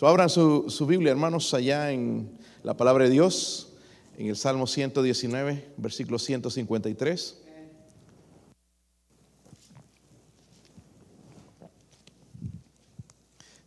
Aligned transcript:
So, 0.00 0.08
abran 0.08 0.30
su, 0.30 0.64
su 0.70 0.86
Biblia, 0.86 1.10
hermanos, 1.10 1.52
allá 1.52 1.92
en 1.92 2.38
la 2.62 2.74
palabra 2.74 3.04
de 3.04 3.10
Dios, 3.10 3.74
en 4.16 4.28
el 4.28 4.36
Salmo 4.36 4.66
119, 4.66 5.74
versículo 5.76 6.18
153. 6.18 7.42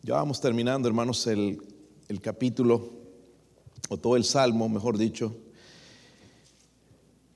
Ya 0.01 0.15
vamos 0.15 0.41
terminando, 0.41 0.87
hermanos, 0.87 1.27
el, 1.27 1.61
el 2.07 2.19
capítulo, 2.19 2.93
o 3.89 3.97
todo 3.97 4.15
el 4.15 4.23
Salmo, 4.23 4.67
mejor 4.67 4.97
dicho. 4.97 5.35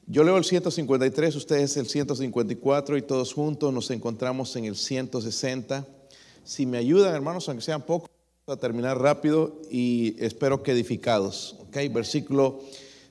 Yo 0.07 0.23
leo 0.23 0.37
el 0.37 0.43
153, 0.43 1.35
ustedes 1.35 1.77
el 1.77 1.85
154 1.85 2.97
y 2.97 3.03
todos 3.03 3.31
juntos 3.31 3.71
nos 3.71 3.91
encontramos 3.91 4.55
en 4.55 4.65
el 4.65 4.75
160. 4.75 5.85
Si 6.43 6.65
me 6.65 6.79
ayudan, 6.79 7.13
hermanos, 7.13 7.47
aunque 7.47 7.63
sean 7.63 7.83
pocos, 7.83 8.16
a 8.49 8.55
terminar 8.55 8.97
rápido 8.97 9.61
y 9.69 10.15
espero 10.23 10.63
que 10.63 10.71
edificados. 10.71 11.57
Ok, 11.59 11.75
versículo 11.91 12.61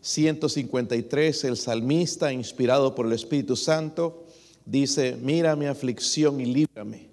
153, 0.01 1.45
el 1.45 1.59
salmista, 1.59 2.33
inspirado 2.33 2.95
por 2.95 3.05
el 3.05 3.13
Espíritu 3.13 3.55
Santo, 3.55 4.25
dice, 4.65 5.15
mira 5.21 5.55
mi 5.55 5.67
aflicción 5.67 6.41
y 6.41 6.47
líbrame, 6.47 7.11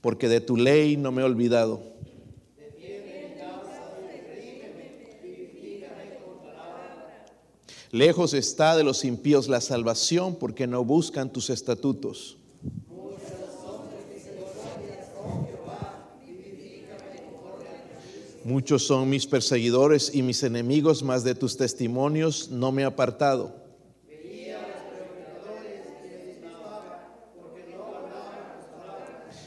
porque 0.00 0.28
de 0.28 0.40
tu 0.40 0.56
ley 0.56 0.96
no 0.96 1.10
me 1.10 1.22
he 1.22 1.24
olvidado. 1.24 1.82
Lejos 7.90 8.34
está 8.34 8.76
de 8.76 8.84
los 8.84 9.04
impíos 9.04 9.48
la 9.48 9.60
salvación, 9.60 10.36
porque 10.36 10.68
no 10.68 10.84
buscan 10.84 11.32
tus 11.32 11.50
estatutos. 11.50 12.38
Muchos 18.44 18.86
son 18.86 19.08
mis 19.08 19.26
perseguidores 19.26 20.14
y 20.14 20.22
mis 20.22 20.42
enemigos, 20.42 21.02
mas 21.02 21.24
de 21.24 21.34
tus 21.34 21.56
testimonios 21.56 22.50
no 22.50 22.72
me 22.72 22.82
he 22.82 22.84
apartado. 22.84 23.64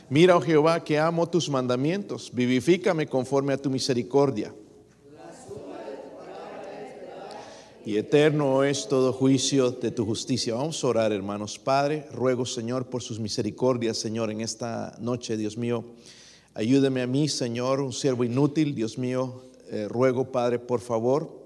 Mira, 0.09 0.38
oh 0.38 0.42
Jehová, 0.42 0.84
que 0.84 0.98
amo 0.98 1.30
tus 1.30 1.50
mandamientos, 1.50 2.31
vivifícame 2.34 3.08
conforme 3.08 3.54
a 3.54 3.58
tu 3.58 3.70
misericordia. 3.70 4.54
Y 7.86 7.98
eterno 7.98 8.64
es 8.64 8.88
todo 8.88 9.14
juicio 9.14 9.72
de 9.72 9.92
tu 9.92 10.06
justicia. 10.06 10.56
Vamos 10.56 10.84
a 10.84 10.88
orar, 10.88 11.14
hermanos. 11.14 11.59
Padre, 11.59 12.08
ruego, 12.11 12.45
Señor, 12.45 12.88
por 12.88 13.02
sus 13.02 13.20
misericordias, 13.20 13.98
Señor, 13.98 14.32
en 14.32 14.42
esta 14.42 14.95
noche, 15.00 15.38
Dios 15.38 15.56
mío. 15.56 15.86
Ayúdame 16.58 17.04
a 17.04 17.08
mí, 17.08 17.30
Señor, 17.30 17.82
un 17.82 17.94
siervo 17.94 18.24
inútil, 18.24 18.74
Dios 18.74 18.98
mío. 18.98 19.44
Eh, 19.70 19.88
ruego, 19.88 20.32
Padre, 20.32 20.58
por 20.58 20.80
favor, 20.82 21.46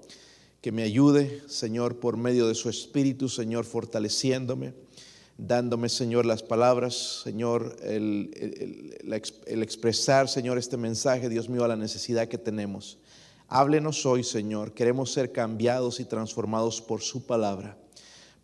que 0.62 0.72
me 0.72 0.82
ayude, 0.84 1.42
Señor, 1.48 2.00
por 2.00 2.16
medio 2.16 2.46
de 2.48 2.54
su 2.54 2.70
Espíritu, 2.70 3.28
Señor, 3.28 3.66
fortaleciéndome, 3.66 4.72
dándome, 5.36 5.90
Señor, 5.90 6.24
las 6.24 6.42
palabras, 6.42 7.20
Señor, 7.24 7.76
el, 7.82 8.30
el- 8.40 8.96
el 9.04 9.12
ex- 9.12 9.34
el 9.46 9.62
expresar, 9.62 10.30
Señor, 10.30 10.56
este 10.56 10.78
mensaje, 10.78 11.28
Dios 11.28 11.50
mío, 11.50 11.62
a 11.64 11.68
la 11.68 11.76
necesidad 11.76 12.26
que 12.28 12.38
tenemos. 12.38 12.96
Háblenos 13.48 14.06
hoy, 14.06 14.24
Señor. 14.24 14.72
Queremos 14.72 15.12
ser 15.12 15.30
cambiados 15.30 16.00
y 16.00 16.06
transformados 16.06 16.80
por 16.80 17.02
su 17.02 17.26
palabra. 17.26 17.76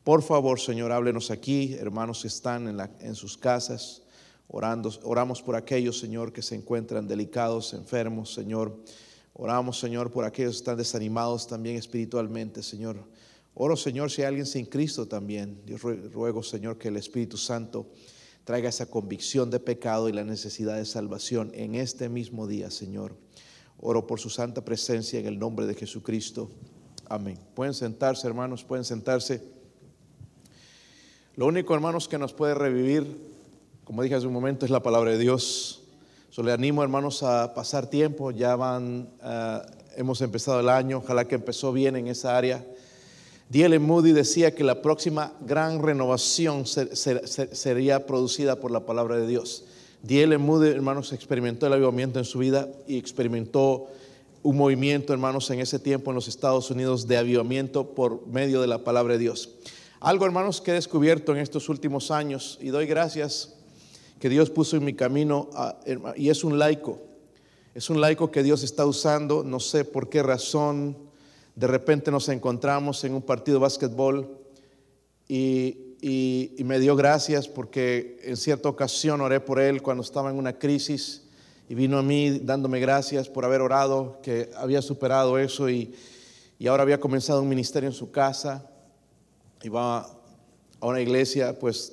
Por 0.05 0.23
favor, 0.23 0.61
Señor, 0.61 0.93
háblenos 0.93 1.31
aquí, 1.31 1.73
hermanos 1.81 2.21
que 2.21 2.29
están 2.29 2.79
en 3.01 3.15
sus 3.15 3.39
casas, 3.39 4.03
orando, 4.49 4.91
oramos 5.05 5.43
por 5.43 5.55
aquellos, 5.57 5.99
Señor, 5.99 6.33
que 6.33 6.43
se 6.43 6.55
encuentran 6.55 7.07
delicados, 7.07 7.75
enfermos, 7.75 8.33
Señor. 8.35 8.77
Oramos, 9.35 9.79
Señor, 9.79 10.11
por 10.11 10.25
aquellos 10.25 10.55
que 10.55 10.59
están 10.59 10.77
desanimados 10.79 11.47
también 11.47 11.77
espiritualmente, 11.77 12.63
Señor. 12.63 13.05
Oro, 13.55 13.77
Señor, 13.77 14.11
si 14.11 14.23
hay 14.23 14.29
alguien 14.29 14.47
sin 14.47 14.67
Cristo 14.67 15.07
también. 15.07 15.61
Rue- 15.67 16.11
ruego, 16.11 16.43
Señor, 16.43 16.79
que 16.79 16.89
el 16.89 16.97
Espíritu 16.97 17.37
Santo 17.37 17.87
traiga 18.45 18.69
esa 18.69 18.87
convicción 18.87 19.51
de 19.51 19.61
pecado 19.61 20.09
y 20.09 20.13
la 20.13 20.25
necesidad 20.25 20.77
de 20.77 20.85
salvación 20.85 21.51
en 21.55 21.75
este 21.75 22.09
mismo 22.09 22.47
día, 22.47 22.71
Señor. 22.71 23.15
Oro 23.81 24.07
por 24.07 24.19
su 24.19 24.31
santa 24.31 24.65
presencia 24.65 25.21
en 25.21 25.27
el 25.27 25.39
nombre 25.39 25.67
de 25.67 25.75
Jesucristo. 25.75 26.51
Amén. 27.09 27.39
Pueden 27.55 27.75
sentarse, 27.75 28.27
hermanos, 28.27 28.65
pueden 28.65 28.85
sentarse. 28.85 29.43
Lo 31.37 31.47
único, 31.47 31.75
hermanos, 31.75 32.09
que 32.09 32.19
nos 32.19 32.33
puede 32.33 32.55
revivir, 32.55 33.28
como 33.89 34.03
dije 34.03 34.15
hace 34.17 34.27
un 34.27 34.35
momento, 34.35 34.67
es 34.67 34.71
la 34.71 34.83
palabra 34.83 35.13
de 35.13 35.17
Dios. 35.17 35.81
So, 36.29 36.43
le 36.43 36.53
animo, 36.53 36.83
hermanos, 36.83 37.23
a 37.23 37.55
pasar 37.55 37.87
tiempo. 37.87 38.31
Ya 38.33 38.55
van, 38.55 39.09
ah, 39.23 39.63
hemos 39.97 40.21
empezado 40.21 40.61
el 40.61 40.69
año. 40.69 40.99
Ojalá 40.99 41.27
que 41.27 41.37
empezó 41.37 41.73
bien 41.73 41.97
en 41.97 42.07
esa 42.07 42.37
área. 42.37 42.63
D.L. 43.49 43.79
Moody 43.79 44.13
decía 44.13 44.55
que 44.55 44.63
la 44.63 44.83
próxima 44.83 45.33
gran 45.41 45.83
renovación 45.83 46.67
ser- 46.67 46.95
ser- 46.95 47.27
ser- 47.27 47.57
sería 47.57 48.05
producida 48.05 48.57
por 48.61 48.71
la 48.71 48.81
palabra 48.85 49.17
de 49.17 49.27
Dios. 49.27 49.65
D.L. 50.03 50.37
Moody, 50.37 50.69
hermanos, 50.69 51.15
experimentó 51.15 51.67
el 51.67 51.73
avivamiento 51.73 52.19
en 52.19 52.27
su 52.27 52.41
vida 52.41 52.69
y 52.87 52.99
experimentó 52.99 53.87
un 54.43 54.59
movimiento, 54.59 55.15
hermanos, 55.15 55.49
en 55.51 55.61
ese 55.61 55.79
tiempo 55.79 56.11
en 56.11 56.17
los 56.17 56.29
Estados 56.29 56.71
Unidos 56.71 57.09
de 57.09 57.17
avivamiento 57.17 57.95
por 57.95 58.27
medio 58.27 58.61
de 58.61 58.67
la 58.67 58.85
palabra 58.85 59.15
de 59.15 59.21
Dios. 59.21 59.49
Algo, 59.99 60.27
hermanos, 60.27 60.61
que 60.61 60.73
he 60.73 60.75
descubierto 60.75 61.33
en 61.33 61.39
estos 61.39 61.71
últimos 61.71 62.11
años 62.11 62.59
y 62.61 62.69
doy 62.69 62.85
gracias 62.87 63.55
que 64.19 64.29
Dios 64.29 64.51
puso 64.51 64.77
en 64.77 64.85
mi 64.85 64.95
camino 64.95 65.49
y 66.17 66.29
es 66.31 66.45
un 66.45 66.59
laico. 66.59 67.01
Es 67.75 67.91
un 67.91 68.01
laico 68.01 68.31
que 68.31 68.43
Dios 68.43 68.63
está 68.63 68.85
usando, 68.87 69.45
no 69.45 69.61
sé 69.61 69.85
por 69.85 70.09
qué 70.09 70.23
razón. 70.23 70.97
De 71.55 71.67
repente 71.67 72.11
nos 72.11 72.29
encontramos 72.29 73.05
en 73.05 73.15
un 73.15 73.23
partido 73.23 73.59
de 73.59 73.63
básquetbol 73.63 74.29
y, 75.29 75.97
y- 76.01 76.53
y 76.57 76.65
me 76.65 76.79
dio 76.81 76.97
gracias 76.97 77.49
porque 77.49 78.19
en 78.25 78.37
cierta 78.37 78.69
ocasión 78.69 79.21
oré 79.21 79.41
por 79.41 79.61
él 79.61 79.83
cuando 79.83 80.03
estaba 80.03 80.31
en 80.31 80.37
una 80.37 80.59
crisis 80.59 81.23
y 81.69 81.75
vino 81.75 81.99
a 81.99 82.03
mí 82.03 82.39
dándome 82.41 82.81
gracias 82.81 83.29
por 83.29 83.45
haber 83.45 83.61
orado, 83.61 84.19
que 84.23 84.51
había 84.57 84.81
superado 84.83 85.39
eso 85.39 85.69
y, 85.69 85.95
y 86.59 86.67
ahora 86.67 86.83
había 86.83 86.99
comenzado 86.99 87.43
un 87.43 87.49
ministerio 87.49 87.89
en 87.89 87.95
su 87.95 88.11
casa 88.11 88.69
y 89.63 89.69
va 89.69 90.09
a 90.81 90.87
una 90.87 91.01
iglesia, 91.01 91.59
pues 91.59 91.93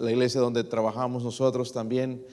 la 0.00 0.10
iglesia 0.10 0.40
donde 0.40 0.64
trabajamos 0.64 1.22
nosotros 1.22 1.72
también. 1.72 2.24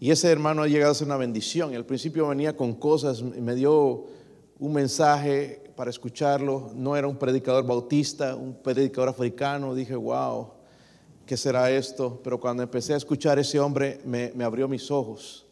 Y 0.00 0.10
ese 0.10 0.30
hermano 0.30 0.62
ha 0.62 0.68
llegado 0.68 0.92
a 0.92 0.94
ser 0.94 1.06
una 1.06 1.16
bendición. 1.16 1.74
Al 1.74 1.84
principio 1.84 2.28
venía 2.28 2.56
con 2.56 2.74
cosas, 2.74 3.22
me 3.22 3.54
dio 3.54 4.06
un 4.58 4.72
mensaje 4.72 5.62
para 5.76 5.90
escucharlo. 5.90 6.70
No 6.74 6.96
era 6.96 7.08
un 7.08 7.16
predicador 7.16 7.66
bautista, 7.66 8.36
un 8.36 8.54
predicador 8.54 9.08
africano. 9.08 9.74
Dije, 9.74 9.96
wow, 9.96 10.50
¿qué 11.26 11.36
será 11.36 11.70
esto? 11.70 12.20
Pero 12.22 12.38
cuando 12.38 12.62
empecé 12.62 12.94
a 12.94 12.96
escuchar 12.96 13.38
a 13.38 13.40
ese 13.40 13.58
hombre, 13.58 14.00
me, 14.04 14.32
me 14.34 14.44
abrió 14.44 14.68
mis 14.68 14.90
ojos 14.90 15.46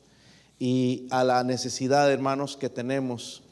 y 0.58 1.06
a 1.10 1.22
la 1.24 1.44
necesidad, 1.44 2.10
hermanos, 2.10 2.56
que 2.56 2.68
tenemos. 2.68 3.42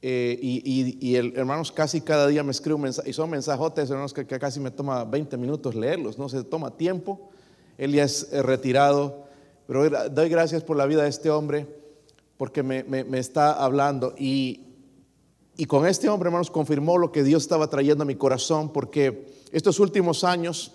Eh, 0.00 0.38
y, 0.40 0.62
y- 0.64 0.98
y 1.00 1.16
el, 1.16 1.32
hermanos, 1.36 1.72
casi 1.72 2.00
cada 2.00 2.28
día 2.28 2.44
me 2.44 2.52
escribe 2.52 2.76
un 2.76 2.82
mensaje, 2.82 3.10
y 3.10 3.12
son 3.12 3.30
mensajotes, 3.30 3.90
hermanos, 3.90 4.12
que, 4.14 4.26
que 4.26 4.38
casi 4.38 4.60
me 4.60 4.70
toma 4.70 5.04
20 5.04 5.36
minutos 5.36 5.74
leerlos, 5.74 6.18
no 6.18 6.28
se 6.28 6.44
toma 6.44 6.76
tiempo. 6.76 7.30
Él 7.76 7.92
ya 7.92 8.04
es 8.04 8.28
eh, 8.32 8.42
retirado, 8.42 9.24
pero 9.66 9.88
doy 10.10 10.28
gracias 10.28 10.62
por 10.62 10.76
la 10.76 10.86
vida 10.86 11.02
de 11.02 11.08
este 11.08 11.30
hombre, 11.30 11.66
porque 12.36 12.62
me, 12.62 12.84
me- 12.84 13.02
me 13.04 13.18
está 13.18 13.52
hablando. 13.52 14.14
Y, 14.16 14.66
y 15.56 15.64
con 15.64 15.84
este 15.86 16.08
hombre, 16.08 16.28
hermanos, 16.28 16.50
confirmó 16.50 16.96
lo 16.96 17.10
que 17.10 17.24
Dios 17.24 17.42
estaba 17.42 17.68
trayendo 17.68 18.02
a 18.04 18.06
mi 18.06 18.14
corazón, 18.14 18.72
porque 18.72 19.26
estos 19.50 19.80
últimos 19.80 20.22
años, 20.22 20.72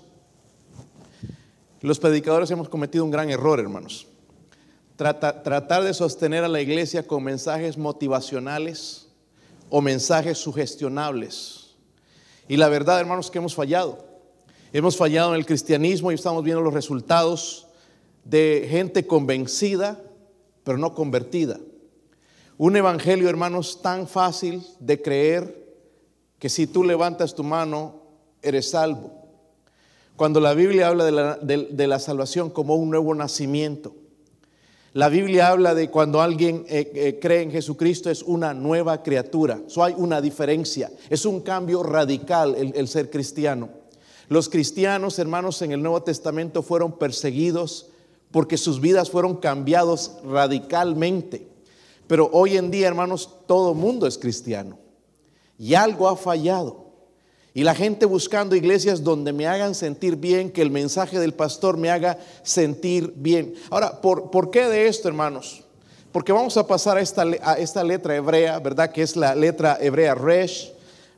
los 1.81 1.99
predicadores 1.99 2.51
hemos 2.51 2.67
cometido 2.69 3.03
un 3.05 3.11
gran 3.11 3.29
error, 3.29 3.59
hermanos. 3.59 4.07
Trata- 4.97 5.43
tratar 5.43 5.83
de 5.83 5.93
sostener 5.93 6.43
a 6.43 6.47
la 6.49 6.61
iglesia 6.61 7.07
con 7.07 7.23
mensajes 7.23 7.77
motivacionales 7.77 9.07
o 9.75 9.81
mensajes 9.81 10.37
sugestionables. 10.37 11.73
Y 12.47 12.57
la 12.57 12.69
verdad, 12.69 12.99
hermanos, 12.99 13.31
que 13.31 13.39
hemos 13.39 13.55
fallado. 13.55 14.05
Hemos 14.71 14.95
fallado 14.95 15.33
en 15.33 15.39
el 15.39 15.47
cristianismo 15.47 16.11
y 16.11 16.15
estamos 16.15 16.43
viendo 16.43 16.61
los 16.61 16.75
resultados 16.75 17.65
de 18.23 18.67
gente 18.69 19.07
convencida, 19.07 19.99
pero 20.63 20.77
no 20.77 20.93
convertida. 20.93 21.59
Un 22.59 22.75
evangelio, 22.75 23.27
hermanos, 23.27 23.81
tan 23.81 24.07
fácil 24.07 24.63
de 24.79 25.01
creer 25.01 25.75
que 26.37 26.49
si 26.49 26.67
tú 26.67 26.83
levantas 26.83 27.33
tu 27.33 27.43
mano, 27.43 27.95
eres 28.43 28.69
salvo. 28.69 29.11
Cuando 30.15 30.39
la 30.39 30.53
Biblia 30.53 30.89
habla 30.89 31.05
de 31.05 31.11
la, 31.11 31.37
de- 31.37 31.67
de 31.71 31.87
la 31.87 31.97
salvación 31.97 32.51
como 32.51 32.75
un 32.75 32.91
nuevo 32.91 33.15
nacimiento, 33.15 33.95
la 34.93 35.09
Biblia 35.09 35.47
habla 35.47 35.73
de 35.73 35.89
cuando 35.89 36.21
alguien 36.21 36.65
eh, 36.69 36.91
eh, 36.93 37.19
cree 37.19 37.41
en 37.41 37.51
Jesucristo 37.51 38.11
es 38.11 38.21
una 38.21 38.53
nueva 38.53 39.01
criatura. 39.01 39.59
Hay 39.77 39.95
una 39.97 40.21
diferencia. 40.21 40.91
Es 41.09 41.25
un 41.25 41.41
cambio 41.41 41.81
radical 41.81 42.53
el, 42.55 42.73
el 42.75 42.87
ser 42.87 43.09
cristiano. 43.09 43.69
Los 44.29 44.49
cristianos, 44.49 45.17
hermanos, 45.17 45.63
en 45.63 45.71
el 45.71 45.81
Nuevo 45.81 46.03
Testamento 46.03 46.61
fueron 46.61 46.99
perseguidos 46.99 47.87
porque 48.29 48.55
sus 48.55 48.79
vidas 48.79 49.09
fueron 49.09 49.37
cambiados 49.37 50.11
radicalmente. 50.23 51.47
Pero 52.05 52.29
hoy 52.31 52.57
en 52.57 52.69
día, 52.69 52.87
hermanos, 52.87 53.29
todo 53.47 53.73
mundo 53.73 54.05
es 54.05 54.19
cristiano. 54.19 54.77
Y 55.57 55.73
algo 55.73 56.07
ha 56.07 56.15
fallado. 56.15 56.82
Y 57.55 57.63
la 57.63 57.75
gente 57.75 58.05
buscando 58.05 58.55
iglesias 58.55 59.03
donde 59.03 59.31
me 59.31 59.45
hagan 59.45 59.75
sentir 59.75 60.15
bien, 60.15 60.49
que 60.49 60.61
el 60.61 60.71
mensaje 60.71 61.19
del 61.19 61.33
pastor 61.33 61.77
me 61.77 61.91
haga 61.91 62.17
sentir 62.41 63.13
bien. 63.15 63.53
Ahora, 63.69 64.01
¿por, 64.01 64.31
¿por 64.31 64.49
qué 64.49 64.67
de 64.67 64.87
esto, 64.87 65.07
hermanos? 65.07 65.63
Porque 66.11 66.31
vamos 66.31 66.57
a 66.57 66.65
pasar 66.65 66.97
a 66.97 67.01
esta, 67.01 67.23
a 67.43 67.53
esta 67.53 67.83
letra 67.83 68.15
hebrea, 68.15 68.57
¿verdad? 68.59 68.91
Que 68.91 69.03
es 69.03 69.15
la 69.15 69.35
letra 69.35 69.77
hebrea 69.79 70.15
Resh, 70.15 70.71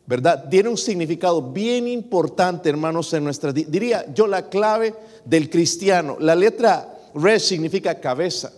¿verdad? 0.06 0.50
Tiene 0.50 0.68
un 0.68 0.78
significado 0.78 1.42
bien 1.42 1.88
importante, 1.88 2.68
hermanos, 2.68 3.14
en 3.14 3.24
nuestra, 3.24 3.54
diría 3.54 4.06
yo, 4.14 4.28
la 4.28 4.50
clave 4.50 4.94
del 5.24 5.50
cristiano. 5.50 6.18
La 6.20 6.36
letra 6.36 6.98
Resh 7.14 7.44
significa 7.44 8.00
cabeza 8.02 8.52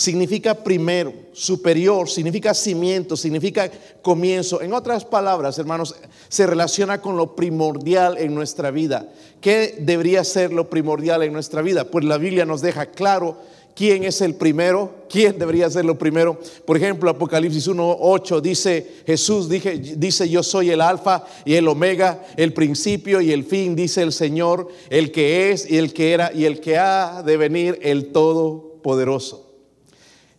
significa 0.00 0.54
primero, 0.54 1.12
superior, 1.32 2.08
significa 2.08 2.54
cimiento, 2.54 3.16
significa 3.16 3.70
comienzo. 4.00 4.62
En 4.62 4.72
otras 4.72 5.04
palabras, 5.04 5.58
hermanos, 5.58 5.94
se 6.28 6.46
relaciona 6.46 7.02
con 7.02 7.18
lo 7.18 7.36
primordial 7.36 8.16
en 8.16 8.34
nuestra 8.34 8.70
vida. 8.70 9.12
¿Qué 9.42 9.76
debería 9.78 10.24
ser 10.24 10.52
lo 10.52 10.70
primordial 10.70 11.22
en 11.22 11.34
nuestra 11.34 11.60
vida? 11.60 11.84
Pues 11.84 12.06
la 12.06 12.16
Biblia 12.16 12.46
nos 12.46 12.62
deja 12.62 12.86
claro 12.86 13.36
quién 13.74 14.04
es 14.04 14.22
el 14.22 14.36
primero, 14.36 15.04
quién 15.10 15.38
debería 15.38 15.68
ser 15.68 15.84
lo 15.84 15.98
primero. 15.98 16.40
Por 16.64 16.78
ejemplo, 16.78 17.10
Apocalipsis 17.10 17.68
1.8 17.68 18.40
dice, 18.40 19.02
Jesús 19.06 19.50
dice, 19.50 19.76
dice, 19.76 20.26
yo 20.30 20.42
soy 20.42 20.70
el 20.70 20.80
alfa 20.80 21.26
y 21.44 21.56
el 21.56 21.68
omega, 21.68 22.24
el 22.38 22.54
principio 22.54 23.20
y 23.20 23.32
el 23.32 23.44
fin, 23.44 23.76
dice 23.76 24.00
el 24.00 24.14
Señor, 24.14 24.68
el 24.88 25.12
que 25.12 25.50
es 25.50 25.70
y 25.70 25.76
el 25.76 25.92
que 25.92 26.12
era 26.14 26.32
y 26.32 26.46
el 26.46 26.58
que 26.58 26.78
ha 26.78 27.22
de 27.22 27.36
venir, 27.36 27.78
el 27.82 28.12
todopoderoso. 28.12 29.49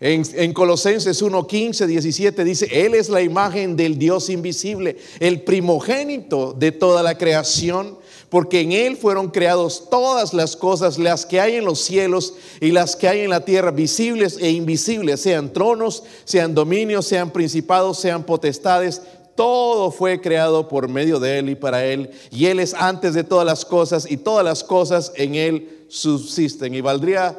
En, 0.04 0.52
Colosenses 0.54 1.22
1, 1.22 1.46
15, 1.46 1.86
17 1.86 2.44
dice, 2.44 2.68
Él 2.72 2.96
es 2.96 3.08
la 3.08 3.22
imagen 3.22 3.76
del 3.76 4.00
Dios 4.00 4.32
invisible, 4.32 4.98
el 5.20 5.42
primogénito 5.42 6.54
de 6.54 6.72
toda 6.72 7.04
la 7.04 7.20
creación, 7.20 8.00
porque 8.30 8.62
en 8.62 8.72
Él 8.72 8.98
fueron 8.98 9.30
creados 9.30 9.90
todas 9.92 10.34
las 10.34 10.56
cosas, 10.56 10.98
las 10.98 11.28
que 11.28 11.40
hay 11.40 11.58
en 11.58 11.66
los 11.66 11.82
cielos 11.82 12.34
y 12.60 12.72
las 12.72 12.96
que 12.96 13.10
hay 13.10 13.20
en 13.20 13.30
la 13.30 13.46
tierra, 13.46 13.70
visibles 13.70 14.40
e 14.42 14.50
invisibles, 14.50 15.22
sean 15.22 15.54
tronos, 15.54 16.02
sean 16.24 16.56
dominios, 16.56 17.06
sean 17.06 17.30
principados, 17.30 18.00
sean 18.00 18.24
potestades. 18.24 19.04
Todo 19.36 19.92
fue 19.92 20.20
creado 20.20 20.68
por 20.68 20.90
medio 20.90 21.20
de 21.20 21.38
Él 21.38 21.50
y 21.50 21.56
para 21.56 21.86
Él. 21.86 22.10
Y 22.32 22.48
Él 22.48 22.60
es 22.60 22.74
antes 22.74 23.14
de 23.14 23.24
todas 23.24 23.46
las 23.46 23.66
cosas 23.66 24.10
y 24.10 24.18
todas 24.18 24.44
las 24.44 24.64
cosas 24.64 25.12
en 25.16 25.36
Él 25.36 25.86
subsisten. 25.90 26.74
Y 26.74 26.82
valdría 26.82 27.38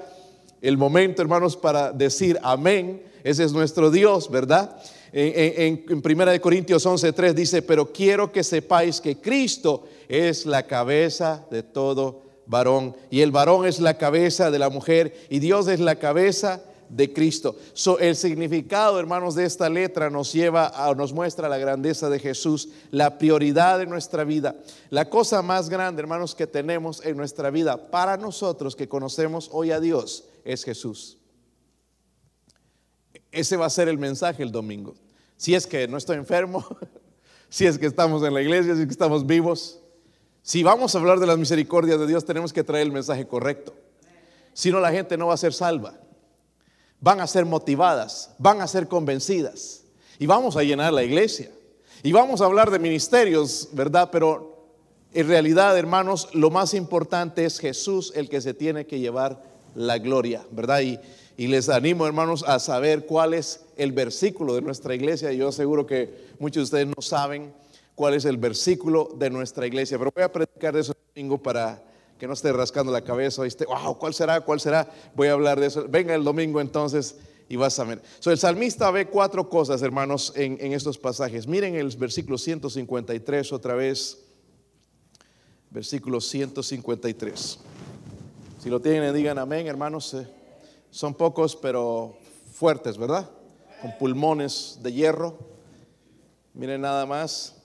el 0.62 0.78
momento, 0.78 1.20
hermanos, 1.20 1.56
para 1.56 1.92
decir 1.92 2.38
amén. 2.42 3.02
Ese 3.24 3.44
es 3.44 3.52
nuestro 3.52 3.90
Dios, 3.90 4.30
¿verdad? 4.30 4.80
En, 5.12 5.84
en, 5.88 6.00
Primera 6.00 6.32
de 6.32 6.40
Corintios 6.40 6.86
11:3 6.86 7.34
dice, 7.34 7.62
pero 7.62 7.92
quiero 7.92 8.32
que 8.32 8.42
sepáis 8.42 9.00
que 9.00 9.20
Cristo 9.20 9.84
es 10.08 10.46
la 10.46 10.66
cabeza 10.66 11.44
de 11.50 11.62
todo 11.62 12.22
varón 12.46 12.96
y 13.10 13.20
el 13.20 13.30
varón 13.30 13.66
es 13.66 13.78
la 13.80 13.98
cabeza 13.98 14.50
de 14.50 14.58
la 14.58 14.70
mujer 14.70 15.14
y 15.28 15.38
Dios 15.40 15.68
es 15.68 15.80
la 15.80 15.96
cabeza 15.96 16.62
de 16.88 17.12
Cristo. 17.12 17.56
el 18.00 18.16
significado, 18.16 19.00
hermanos, 19.00 19.34
de 19.34 19.44
esta 19.44 19.68
letra 19.68 20.10
nos 20.10 20.32
lleva 20.32 20.68
a, 20.74 20.94
nos 20.94 21.12
muestra 21.12 21.48
la 21.48 21.58
grandeza 21.58 22.08
de 22.08 22.18
Jesús, 22.18 22.68
la 22.90 23.18
prioridad 23.18 23.78
de 23.78 23.86
nuestra 23.86 24.24
vida. 24.24 24.56
La 24.90 25.08
cosa 25.08 25.42
más 25.42 25.68
grande, 25.68 26.02
hermanos, 26.02 26.34
que 26.34 26.46
tenemos 26.46 27.04
en 27.04 27.16
nuestra 27.16 27.50
vida 27.50 27.90
para 27.90 28.16
nosotros 28.16 28.76
que 28.76 28.88
conocemos 28.88 29.48
hoy 29.52 29.70
a 29.70 29.80
Dios 29.80 30.24
es 30.44 30.64
Jesús. 30.64 31.18
Ese 33.30 33.56
va 33.56 33.66
a 33.66 33.70
ser 33.70 33.88
el 33.88 33.98
mensaje 33.98 34.42
el 34.42 34.52
domingo. 34.52 34.94
Si 35.36 35.54
es 35.54 35.66
que 35.66 35.88
no 35.88 35.96
estoy 35.96 36.16
enfermo, 36.16 36.64
si 37.48 37.66
es 37.66 37.78
que 37.78 37.86
estamos 37.86 38.22
en 38.22 38.34
la 38.34 38.42
iglesia, 38.42 38.74
si 38.74 38.82
es 38.82 38.86
que 38.86 38.92
estamos 38.92 39.26
vivos. 39.26 39.80
Si 40.42 40.62
vamos 40.62 40.94
a 40.94 40.98
hablar 40.98 41.20
de 41.20 41.26
las 41.26 41.38
misericordias 41.38 41.98
de 41.98 42.06
Dios, 42.06 42.24
tenemos 42.24 42.52
que 42.52 42.64
traer 42.64 42.86
el 42.86 42.92
mensaje 42.92 43.26
correcto. 43.26 43.74
Si 44.52 44.70
no, 44.70 44.80
la 44.80 44.90
gente 44.90 45.16
no 45.16 45.28
va 45.28 45.34
a 45.34 45.38
ser 45.38 45.52
salva 45.52 46.02
van 47.02 47.20
a 47.20 47.26
ser 47.26 47.44
motivadas, 47.44 48.30
van 48.38 48.60
a 48.60 48.68
ser 48.68 48.86
convencidas. 48.86 49.82
Y 50.20 50.26
vamos 50.26 50.56
a 50.56 50.62
llenar 50.62 50.92
la 50.92 51.02
iglesia. 51.02 51.50
Y 52.04 52.12
vamos 52.12 52.40
a 52.40 52.44
hablar 52.44 52.70
de 52.70 52.78
ministerios, 52.78 53.68
¿verdad? 53.72 54.08
Pero 54.12 54.68
en 55.12 55.26
realidad, 55.26 55.76
hermanos, 55.76 56.28
lo 56.32 56.48
más 56.50 56.74
importante 56.74 57.44
es 57.44 57.58
Jesús 57.58 58.12
el 58.14 58.28
que 58.28 58.40
se 58.40 58.54
tiene 58.54 58.86
que 58.86 59.00
llevar 59.00 59.42
la 59.74 59.98
gloria, 59.98 60.44
¿verdad? 60.50 60.80
Y, 60.80 60.98
y 61.36 61.46
les 61.46 61.68
animo, 61.68 62.06
hermanos, 62.06 62.44
a 62.46 62.58
saber 62.58 63.06
cuál 63.06 63.34
es 63.34 63.64
el 63.76 63.92
versículo 63.92 64.54
de 64.54 64.62
nuestra 64.62 64.94
iglesia. 64.94 65.32
Yo 65.32 65.50
seguro 65.52 65.86
que 65.86 66.32
muchos 66.38 66.56
de 66.56 66.64
ustedes 66.64 66.86
no 66.96 67.02
saben 67.02 67.52
cuál 67.94 68.14
es 68.14 68.24
el 68.24 68.36
versículo 68.36 69.10
de 69.16 69.30
nuestra 69.30 69.66
iglesia, 69.66 69.98
pero 69.98 70.12
voy 70.14 70.24
a 70.24 70.32
predicar 70.32 70.74
de 70.74 70.80
eso 70.80 70.94
domingo 71.14 71.42
para 71.42 71.82
que 72.18 72.26
no 72.26 72.34
esté 72.34 72.52
rascando 72.52 72.92
la 72.92 73.02
cabeza 73.02 73.44
esté, 73.44 73.64
wow, 73.64 73.98
¿cuál 73.98 74.14
será? 74.14 74.40
¿Cuál 74.40 74.60
será? 74.60 74.88
Voy 75.14 75.28
a 75.28 75.32
hablar 75.32 75.58
de 75.58 75.66
eso. 75.66 75.86
Venga 75.88 76.14
el 76.14 76.22
domingo 76.22 76.60
entonces 76.60 77.16
y 77.48 77.56
vas 77.56 77.78
a 77.80 77.84
ver. 77.84 78.00
So, 78.20 78.30
el 78.30 78.38
salmista 78.38 78.90
ve 78.92 79.08
cuatro 79.08 79.48
cosas, 79.48 79.82
hermanos, 79.82 80.32
en, 80.36 80.72
estos 80.72 80.98
pasajes. 80.98 81.46
Miren 81.46 81.74
el 81.74 81.88
versículo 81.96 82.38
153 82.38 83.52
otra 83.52 83.74
vez. 83.74 84.18
Versículo 85.70 86.20
153. 86.20 87.58
Si 88.62 88.70
lo 88.70 88.78
tienen, 88.80 89.12
digan 89.12 89.38
amén, 89.38 89.66
hermanos. 89.66 90.14
Eh, 90.14 90.24
son 90.88 91.14
pocos, 91.14 91.56
pero 91.56 92.14
fuertes, 92.52 92.96
¿verdad? 92.96 93.28
Con 93.80 93.98
pulmones 93.98 94.78
de 94.80 94.92
hierro. 94.92 95.36
Miren 96.54 96.82
nada 96.82 97.04
más. 97.04 97.56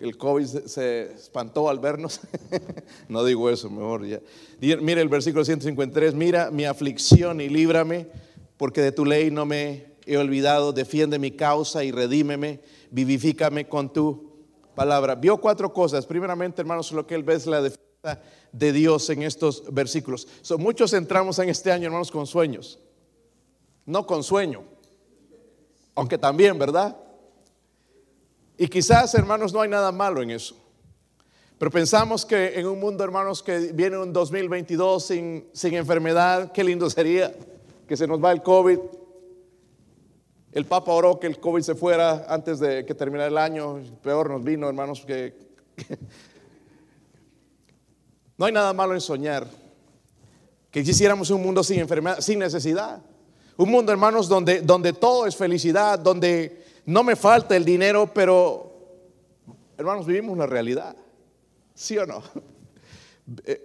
El, 0.00 0.16
COVID 0.16 0.44
se, 0.44 1.12
espantó 1.12 1.68
al 1.68 1.78
vernos. 1.78 2.20
no 3.08 3.22
digo 3.24 3.48
eso, 3.48 3.70
mejor 3.70 4.06
ya. 4.08 4.18
Mira 4.60 5.00
el 5.00 5.08
versículo 5.08 5.44
153, 5.44 6.14
mira 6.14 6.50
mi 6.50 6.64
aflicción 6.64 7.40
y 7.40 7.48
líbrame, 7.48 8.08
porque 8.56 8.80
de 8.80 8.90
tu 8.90 9.04
ley 9.04 9.30
no 9.30 9.46
me 9.46 9.92
he 10.04 10.16
olvidado. 10.16 10.72
Defiende 10.72 11.20
mi 11.20 11.30
causa 11.30 11.84
y 11.84 11.92
redímeme, 11.92 12.58
vivifícame 12.90 13.68
con 13.68 13.92
tu 13.92 14.32
palabra. 14.74 15.14
Vio 15.14 15.36
cuatro 15.36 15.72
cosas. 15.72 16.06
Primeramente, 16.06 16.60
hermanos, 16.60 16.90
lo 16.90 17.06
que 17.06 17.14
él 17.14 17.22
ve 17.22 17.34
es 17.34 17.46
la 17.46 17.62
defensa 17.62 17.87
de 18.52 18.72
Dios 18.72 19.08
en 19.10 19.22
estos 19.22 19.64
versículos. 19.72 20.26
muchos 20.58 20.92
entramos 20.92 21.38
en 21.38 21.48
este 21.48 21.72
año, 21.72 21.86
hermanos, 21.86 22.10
con 22.10 22.26
sueños. 22.26 22.78
No 23.84 24.06
con 24.06 24.22
sueño, 24.22 24.64
aunque 25.94 26.18
también, 26.18 26.58
¿verdad? 26.58 26.96
Y 28.58 28.68
quizás, 28.68 29.14
hermanos, 29.14 29.52
no 29.52 29.60
hay 29.60 29.68
nada 29.68 29.92
malo 29.92 30.20
en 30.20 30.30
eso. 30.30 30.56
Pero 31.58 31.70
pensamos 31.70 32.24
que 32.24 32.58
en 32.58 32.66
un 32.66 32.78
mundo, 32.78 33.02
hermanos, 33.02 33.42
que 33.42 33.72
viene 33.72 33.98
un 33.98 34.12
2022 34.12 35.04
sin, 35.04 35.48
sin 35.52 35.74
enfermedad, 35.74 36.52
qué 36.52 36.62
lindo 36.62 36.88
sería 36.90 37.32
que 37.88 37.96
se 37.96 38.06
nos 38.06 38.22
va 38.22 38.30
el 38.30 38.42
COVID. 38.42 38.78
El 40.52 40.64
Papa 40.66 40.92
oró 40.92 41.18
que 41.18 41.26
el 41.26 41.40
COVID 41.40 41.62
se 41.62 41.74
fuera 41.74 42.26
antes 42.28 42.60
de 42.60 42.84
que 42.84 42.94
terminara 42.94 43.28
el 43.28 43.38
año. 43.38 43.80
Peor 44.02 44.30
nos 44.30 44.44
vino, 44.44 44.68
hermanos, 44.68 45.04
que, 45.04 45.34
no 48.38 48.46
hay 48.46 48.52
nada 48.52 48.72
malo 48.72 48.94
en 48.94 49.00
soñar. 49.00 49.46
Que 50.70 50.84
quisiéramos 50.84 51.28
un 51.30 51.42
mundo 51.42 51.62
sin 51.64 51.80
enfermedad, 51.80 52.20
sin 52.20 52.38
necesidad. 52.38 53.02
Un 53.56 53.70
mundo, 53.70 53.90
hermanos, 53.90 54.28
donde, 54.28 54.60
donde 54.60 54.92
todo 54.92 55.26
es 55.26 55.36
felicidad, 55.36 55.98
donde 55.98 56.64
no 56.86 57.02
me 57.02 57.16
falta 57.16 57.56
el 57.56 57.64
dinero, 57.64 58.10
pero 58.14 58.68
hermanos, 59.76 60.06
vivimos 60.06 60.38
la 60.38 60.46
realidad. 60.46 60.96
¿Sí 61.74 61.98
o 61.98 62.06
no? 62.06 62.22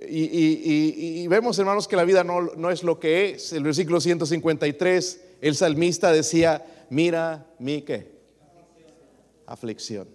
Y, 0.09 1.25
vemos, 1.29 1.57
hermanos, 1.57 1.87
que 1.87 1.95
la 1.95 2.03
vida 2.03 2.25
no, 2.25 2.41
no, 2.41 2.69
es 2.69 2.83
lo 2.83 2.99
que 2.99 3.29
es. 3.29 3.53
El 3.53 3.63
versículo 3.63 4.01
153, 4.01 5.21
el 5.39 5.55
salmista 5.55 6.11
decía, 6.11 6.65
mira 6.89 7.47
mi 7.59 7.81
qué? 7.81 8.11
Aflicción. 9.45 10.09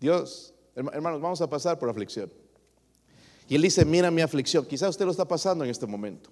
Dios, 0.00 0.52
hermanos, 0.92 1.20
vamos 1.20 1.40
a 1.40 1.48
pasar 1.48 1.78
por 1.78 1.88
aflicción. 1.88 2.32
Y 3.48 3.54
él 3.54 3.62
dice, 3.62 3.84
mira 3.84 4.10
mi 4.10 4.22
aflicción. 4.22 4.64
Quizás 4.66 4.90
usted 4.90 5.04
lo 5.04 5.10
está 5.10 5.26
pasando 5.26 5.64
en 5.64 5.70
este 5.70 5.86
momento. 5.86 6.30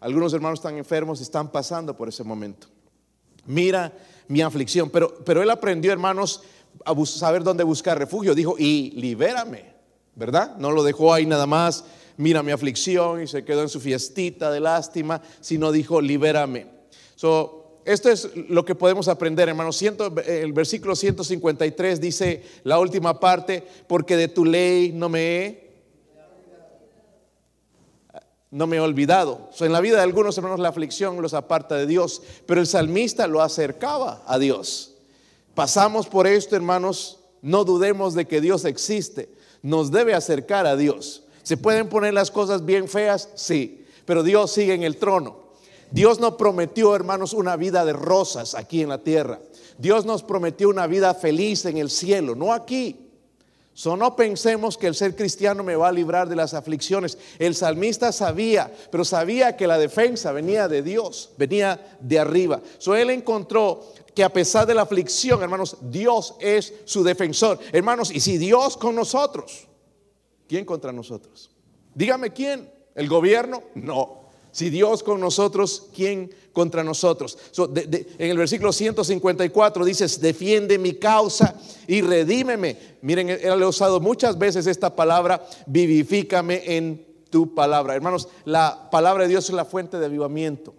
Algunos 0.00 0.32
hermanos 0.32 0.58
están 0.58 0.76
enfermos 0.76 1.20
están 1.20 1.50
pasando 1.50 1.96
por 1.96 2.08
ese 2.08 2.24
momento 2.24 2.68
mira 3.46 3.92
mi 4.28 4.40
aflicción. 4.40 4.90
Pero, 4.90 5.14
pero 5.24 5.42
él 5.42 5.50
aprendió, 5.50 5.92
hermanos, 5.92 6.42
a 6.84 6.94
saber 7.04 7.42
dónde 7.42 7.64
buscar 7.64 7.98
refugio. 7.98 8.34
Dijo, 8.34 8.56
y 8.58 8.90
libérame, 8.92 9.74
¿verdad? 10.14 10.56
No 10.56 10.70
lo 10.70 10.82
dejó 10.82 11.12
ahí 11.12 11.26
nada 11.26 11.46
más, 11.46 11.84
mira 12.16 12.42
mi 12.42 12.52
aflicción 12.52 13.22
y 13.22 13.26
se 13.26 13.44
quedó 13.44 13.62
en 13.62 13.68
su 13.68 13.80
fiestita 13.80 14.50
de 14.50 14.60
lástima, 14.60 15.20
sino 15.40 15.72
dijo, 15.72 16.00
libérame. 16.00 16.66
Esto 17.92 18.08
es 18.08 18.30
lo 18.48 18.64
que 18.64 18.74
podemos 18.74 19.08
aprender, 19.08 19.48
hermanos. 19.48 19.82
el 19.82 20.52
versículo 20.52 20.94
153 20.94 22.00
dice 22.00 22.42
la 22.62 22.78
última 22.78 23.18
parte, 23.18 23.66
porque 23.86 24.16
de 24.16 24.28
tu 24.28 24.44
ley 24.44 24.92
no 24.92 25.08
me 25.08 25.44
he 25.44 25.70
no 28.52 28.66
me 28.66 28.76
he 28.76 28.80
olvidado. 28.80 29.50
en 29.60 29.72
la 29.72 29.80
vida 29.80 29.96
de 29.96 30.02
algunos 30.02 30.36
hermanos 30.36 30.58
la 30.60 30.68
aflicción 30.68 31.20
los 31.22 31.34
aparta 31.34 31.76
de 31.76 31.86
Dios, 31.86 32.22
pero 32.46 32.60
el 32.60 32.66
salmista 32.66 33.26
lo 33.26 33.42
acercaba 33.42 34.22
a 34.26 34.38
Dios. 34.38 34.96
Pasamos 35.54 36.06
por 36.08 36.26
esto, 36.26 36.56
hermanos, 36.56 37.20
no 37.42 37.64
dudemos 37.64 38.14
de 38.14 38.26
que 38.26 38.40
Dios 38.40 38.64
existe, 38.64 39.32
nos 39.62 39.90
debe 39.90 40.14
acercar 40.14 40.66
a 40.66 40.76
Dios. 40.76 41.24
¿Se 41.42 41.56
pueden 41.56 41.88
poner 41.88 42.14
las 42.14 42.30
cosas 42.30 42.64
bien 42.64 42.88
feas? 42.88 43.28
Sí, 43.34 43.84
pero 44.04 44.22
Dios 44.22 44.52
sigue 44.52 44.74
en 44.74 44.82
el 44.82 44.96
trono. 44.96 45.49
Dios 45.90 46.20
nos 46.20 46.34
prometió, 46.34 46.94
hermanos, 46.94 47.32
una 47.32 47.56
vida 47.56 47.84
de 47.84 47.92
rosas 47.92 48.54
aquí 48.54 48.82
en 48.82 48.88
la 48.88 48.98
tierra. 48.98 49.40
Dios 49.78 50.04
nos 50.04 50.22
prometió 50.22 50.68
una 50.68 50.86
vida 50.86 51.14
feliz 51.14 51.64
en 51.64 51.78
el 51.78 51.90
cielo, 51.90 52.34
no 52.34 52.52
aquí. 52.52 53.10
So, 53.72 53.96
no 53.96 54.14
pensemos 54.14 54.76
que 54.76 54.88
el 54.88 54.94
ser 54.94 55.16
cristiano 55.16 55.62
me 55.62 55.74
va 55.74 55.88
a 55.88 55.92
librar 55.92 56.28
de 56.28 56.36
las 56.36 56.52
aflicciones. 56.52 57.16
El 57.38 57.54
salmista 57.54 58.12
sabía, 58.12 58.70
pero 58.90 59.04
sabía 59.04 59.56
que 59.56 59.66
la 59.66 59.78
defensa 59.78 60.32
venía 60.32 60.68
de 60.68 60.82
Dios, 60.82 61.30
venía 61.38 61.96
de 62.00 62.18
arriba. 62.18 62.60
So, 62.78 62.94
él 62.94 63.08
encontró 63.08 63.94
que 64.14 64.22
a 64.22 64.32
pesar 64.32 64.66
de 64.66 64.74
la 64.74 64.82
aflicción, 64.82 65.42
hermanos, 65.42 65.78
Dios 65.80 66.34
es 66.40 66.74
su 66.84 67.02
defensor. 67.02 67.58
Hermanos, 67.72 68.10
y 68.10 68.20
si 68.20 68.36
Dios 68.36 68.76
con 68.76 68.94
nosotros, 68.94 69.66
¿quién 70.46 70.66
contra 70.66 70.92
nosotros? 70.92 71.50
Dígame 71.94 72.32
quién, 72.34 72.70
el 72.94 73.08
gobierno, 73.08 73.62
no. 73.76 74.19
Si 74.52 74.70
Dios 74.70 75.02
con 75.02 75.20
nosotros, 75.20 75.88
¿quién 75.94 76.34
contra 76.52 76.82
nosotros? 76.82 77.38
en 77.56 78.30
el 78.30 78.38
versículo 78.38 78.72
154 78.72 79.84
dices, 79.84 80.20
defiende 80.20 80.78
mi 80.78 80.94
causa 80.94 81.54
y 81.86 82.00
redímeme. 82.02 82.76
Miren, 83.02 83.30
él 83.30 83.62
ha 83.62 83.68
usado 83.68 84.00
muchas 84.00 84.38
veces 84.38 84.66
esta 84.66 84.94
palabra, 84.94 85.46
vivifícame 85.66 86.76
en 86.76 87.06
tu 87.30 87.54
palabra. 87.54 87.94
Hermanos, 87.94 88.28
la 88.44 88.88
palabra 88.90 89.24
de 89.24 89.30
Dios 89.30 89.48
es 89.48 89.54
la 89.54 89.64
fuente 89.64 89.98
de 89.98 90.06
avivamiento. 90.06 90.74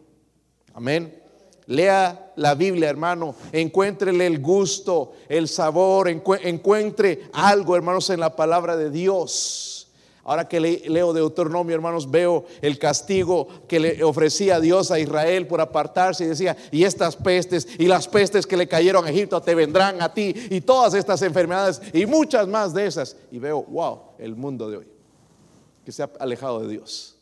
Amén. 0.73 1.21
Lea 1.67 2.33
la 2.35 2.55
Biblia, 2.55 2.89
hermano. 2.89 3.35
Encuéntrele 3.51 4.27
el 4.27 4.39
gusto, 4.39 5.13
el 5.29 5.47
sabor, 5.47 6.09
encuentre 6.09 7.29
algo, 7.33 7.75
hermanos, 7.75 8.09
en 8.09 8.19
la 8.19 8.35
palabra 8.35 8.75
de 8.75 8.89
Dios. 8.89 9.80
Ahora 10.23 10.47
que 10.47 10.59
leo 10.59 11.13
Deuteronomio, 11.13 11.75
hermanos, 11.75 12.09
veo 12.09 12.45
el 12.61 12.77
castigo 12.77 13.47
que 13.67 13.79
le 13.79 14.03
ofrecía 14.03 14.59
Dios 14.59 14.91
a 14.91 14.99
Israel 14.99 15.47
por 15.47 15.61
apartarse 15.61 16.25
y 16.25 16.27
decía, 16.27 16.55
y 16.69 16.83
estas 16.83 17.15
pestes 17.15 17.67
y 17.79 17.87
las 17.87 18.07
pestes 18.07 18.45
que 18.45 18.55
le 18.55 18.67
cayeron 18.67 19.05
a 19.05 19.09
Egipto 19.09 19.41
te 19.41 19.55
vendrán 19.55 20.01
a 20.01 20.13
ti 20.13 20.33
y 20.51 20.61
todas 20.61 20.93
estas 20.93 21.23
enfermedades 21.23 21.81
y 21.91 22.05
muchas 22.05 22.47
más 22.47 22.73
de 22.73 22.85
esas. 22.85 23.17
Y 23.31 23.39
veo, 23.39 23.63
wow, 23.63 23.99
el 24.19 24.35
mundo 24.35 24.69
de 24.69 24.77
hoy, 24.77 24.87
que 25.83 25.91
se 25.91 26.03
ha 26.03 26.09
alejado 26.19 26.59
de 26.59 26.67
Dios, 26.67 27.17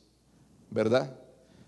¿verdad? 0.69 1.15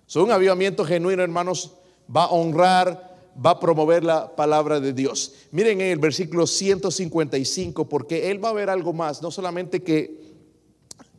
So, 0.05 0.23
un 0.23 0.31
avivamiento 0.31 0.83
genuino, 0.83 1.23
hermanos, 1.23 1.71
va 2.13 2.25
a 2.25 2.31
honrar 2.31 3.11
va 3.33 3.51
a 3.51 3.59
promover 3.59 4.03
la 4.03 4.35
palabra 4.35 4.81
de 4.81 4.93
Dios. 4.93 5.33
Miren 5.51 5.79
en 5.81 5.91
el 5.91 5.99
versículo 5.99 6.45
155, 6.45 7.87
porque 7.87 8.29
Él 8.29 8.43
va 8.43 8.49
a 8.49 8.53
ver 8.53 8.69
algo 8.69 8.91
más, 8.93 9.21
no 9.21 9.31
solamente 9.31 9.81
que 9.81 10.20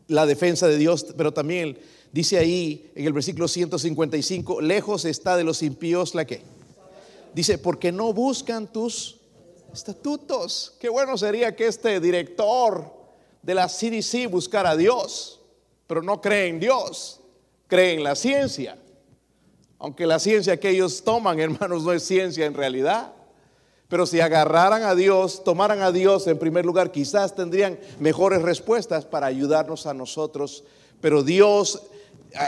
la 0.09 0.27
defensa 0.27 0.69
de 0.69 0.77
Dios, 0.77 1.07
pero 1.17 1.33
también 1.33 1.79
dice 2.13 2.39
ahí 2.39 2.91
en 2.95 3.07
el 3.07 3.13
versículo 3.13 3.49
155, 3.49 4.61
lejos 4.61 5.05
está 5.05 5.37
de 5.37 5.45
los 5.45 5.63
impíos 5.63 6.15
la 6.15 6.25
que. 6.25 6.43
Dice, 7.35 7.57
porque 7.57 7.93
no 7.93 8.13
buscan 8.13 8.71
tus 8.71 9.17
estatutos. 9.73 10.75
Qué 10.79 10.89
bueno 10.89 11.17
sería 11.17 11.57
que 11.57 11.67
este 11.67 11.99
director 11.99 12.93
de 13.43 13.55
la 13.55 13.69
CDC 13.69 14.31
buscara 14.31 14.71
a 14.71 14.77
Dios, 14.77 15.41
pero 15.87 16.03
no 16.03 16.21
cree 16.21 16.49
en 16.49 16.61
Dios, 16.61 17.21
cree 17.67 17.95
en 17.95 18.05
la 18.05 18.15
ciencia. 18.15 18.79
Aunque 19.79 20.07
la 20.07 20.19
ciencia 20.19 20.61
que 20.61 20.71
ellos 20.71 21.03
toman, 21.03 21.41
hermanos, 21.41 21.83
no 21.83 21.93
es 21.93 22.03
ciencia 22.03 22.47
en 22.47 22.55
realidad. 22.55 23.13
Pero 23.93 24.07
si 24.07 24.21
agarraran 24.21 24.85
a 24.85 24.95
Dios, 24.95 25.45
tomaran 25.45 25.83
a 25.83 25.93
Dios 25.93 26.27
en 26.27 26.39
primer 26.39 26.65
lugar, 26.65 26.91
quizás 26.91 27.37
tendrían 27.37 27.79
mejores 27.99 28.41
respuestas 28.41 29.05
para 29.05 29.27
ayudarnos 29.27 29.85
a 29.85 29.93
nosotros. 29.93 30.65
Pero 31.03 31.23
Dios, 31.23 31.83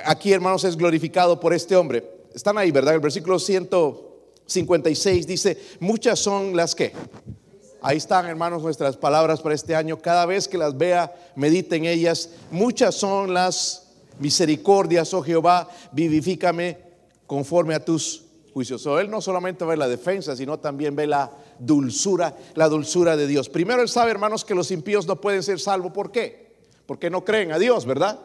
aquí 0.06 0.32
hermanos, 0.32 0.64
es 0.64 0.74
glorificado 0.74 1.38
por 1.38 1.52
este 1.52 1.76
hombre. 1.76 2.02
Están 2.32 2.56
ahí, 2.56 2.70
¿verdad? 2.70 2.94
El 2.94 3.00
versículo 3.00 3.38
156 3.38 5.26
dice, 5.26 5.58
muchas 5.80 6.18
son 6.18 6.56
las 6.56 6.74
que. 6.74 6.94
Ahí 7.82 7.98
están, 7.98 8.24
hermanos, 8.24 8.62
nuestras 8.62 8.96
palabras 8.96 9.42
para 9.42 9.54
este 9.54 9.74
año. 9.74 10.00
Cada 10.00 10.24
vez 10.24 10.48
que 10.48 10.56
las 10.56 10.78
vea, 10.78 11.14
medite 11.36 11.76
en 11.76 11.84
ellas. 11.84 12.30
Muchas 12.50 12.94
son 12.94 13.34
las 13.34 13.88
misericordias, 14.18 15.12
oh 15.12 15.20
Jehová, 15.20 15.68
vivifícame 15.92 16.78
conforme 17.26 17.74
a 17.74 17.84
tus 17.84 18.24
juicios. 18.54 18.86
él 18.86 19.10
no 19.10 19.20
solamente 19.20 19.64
ve 19.64 19.76
la 19.76 19.88
defensa, 19.88 20.36
sino 20.36 20.60
también 20.60 20.94
ve 20.94 21.08
la 21.08 21.28
dulzura, 21.58 22.36
la 22.54 22.68
dulzura 22.68 23.16
de 23.16 23.26
Dios. 23.26 23.48
Primero 23.48 23.82
él 23.82 23.88
sabe, 23.88 24.12
hermanos, 24.12 24.44
que 24.44 24.54
los 24.54 24.70
impíos 24.70 25.08
no 25.08 25.20
pueden 25.20 25.42
ser 25.42 25.58
salvos. 25.58 25.90
¿Por 25.92 26.12
qué? 26.12 26.54
Porque 26.86 27.10
no 27.10 27.24
creen 27.24 27.50
a 27.50 27.58
Dios, 27.58 27.84
¿verdad? 27.84 28.20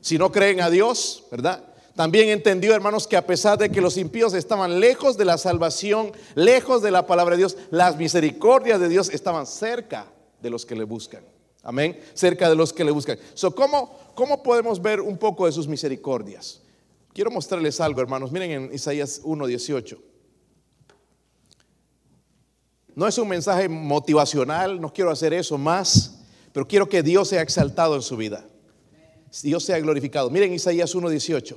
Si 0.00 0.16
no 0.16 0.32
creen 0.32 0.62
a 0.62 0.70
Dios, 0.70 1.24
¿verdad? 1.30 1.62
También 1.94 2.30
entendió, 2.30 2.74
hermanos, 2.74 3.06
que 3.06 3.18
a 3.18 3.26
pesar 3.26 3.58
de 3.58 3.70
que 3.70 3.82
los 3.82 3.98
impíos 3.98 4.32
estaban 4.32 4.80
lejos 4.80 5.18
de 5.18 5.26
la 5.26 5.36
salvación, 5.36 6.12
lejos 6.34 6.80
de 6.80 6.90
la 6.90 7.06
palabra 7.06 7.34
de 7.34 7.40
Dios, 7.40 7.58
las 7.70 7.98
misericordias 7.98 8.80
de 8.80 8.88
Dios 8.88 9.10
estaban 9.10 9.46
cerca 9.46 10.06
de 10.40 10.48
los 10.48 10.64
que 10.64 10.76
le 10.76 10.84
buscan. 10.84 11.22
Amén. 11.62 12.00
Cerca 12.14 12.48
de 12.48 12.54
los 12.54 12.72
que 12.72 12.84
le 12.84 12.90
buscan. 12.90 13.18
So, 13.34 13.54
¿cómo, 13.54 13.98
¿Cómo 14.14 14.42
podemos 14.42 14.80
ver 14.80 15.02
un 15.02 15.18
poco 15.18 15.44
de 15.44 15.52
sus 15.52 15.68
misericordias? 15.68 16.62
Quiero 17.18 17.32
mostrarles 17.32 17.80
algo, 17.80 18.00
hermanos. 18.00 18.30
Miren 18.30 18.50
en 18.52 18.72
Isaías 18.72 19.20
1.18. 19.24 19.98
No 22.94 23.08
es 23.08 23.18
un 23.18 23.26
mensaje 23.26 23.68
motivacional, 23.68 24.80
no 24.80 24.92
quiero 24.92 25.10
hacer 25.10 25.32
eso 25.32 25.58
más, 25.58 26.20
pero 26.52 26.68
quiero 26.68 26.88
que 26.88 27.02
Dios 27.02 27.26
sea 27.26 27.42
exaltado 27.42 27.96
en 27.96 28.02
su 28.02 28.16
vida. 28.16 28.46
Dios 29.42 29.64
sea 29.64 29.80
glorificado. 29.80 30.30
Miren 30.30 30.52
Isaías 30.52 30.94
1.18. 30.94 31.56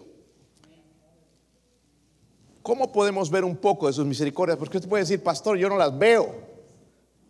¿Cómo 2.64 2.92
podemos 2.92 3.30
ver 3.30 3.46
un 3.46 3.56
poco 3.56 3.86
de 3.86 3.94
sus 3.94 4.08
misericordias? 4.08 4.58
Porque 4.58 4.78
usted 4.78 4.90
puede 4.90 5.04
decir, 5.04 5.22
pastor, 5.22 5.60
yo 5.60 5.70
no 5.70 5.78
las 5.78 5.96
veo. 5.96 6.38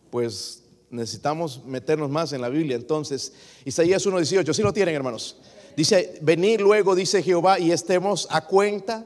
Pues 0.10 0.64
necesitamos 0.90 1.66
meternos 1.66 2.10
más 2.10 2.32
en 2.32 2.40
la 2.40 2.48
Biblia. 2.48 2.78
Entonces, 2.78 3.34
Isaías 3.66 4.08
1.18, 4.08 4.54
si 4.54 4.62
lo 4.62 4.72
tienen, 4.72 4.96
hermanos. 4.96 5.36
Dice, 5.76 6.20
venir 6.22 6.62
luego, 6.62 6.96
dice 6.96 7.24
Jehová, 7.24 7.60
y 7.60 7.72
estemos 7.72 8.28
a 8.30 8.46
cuenta. 8.46 9.06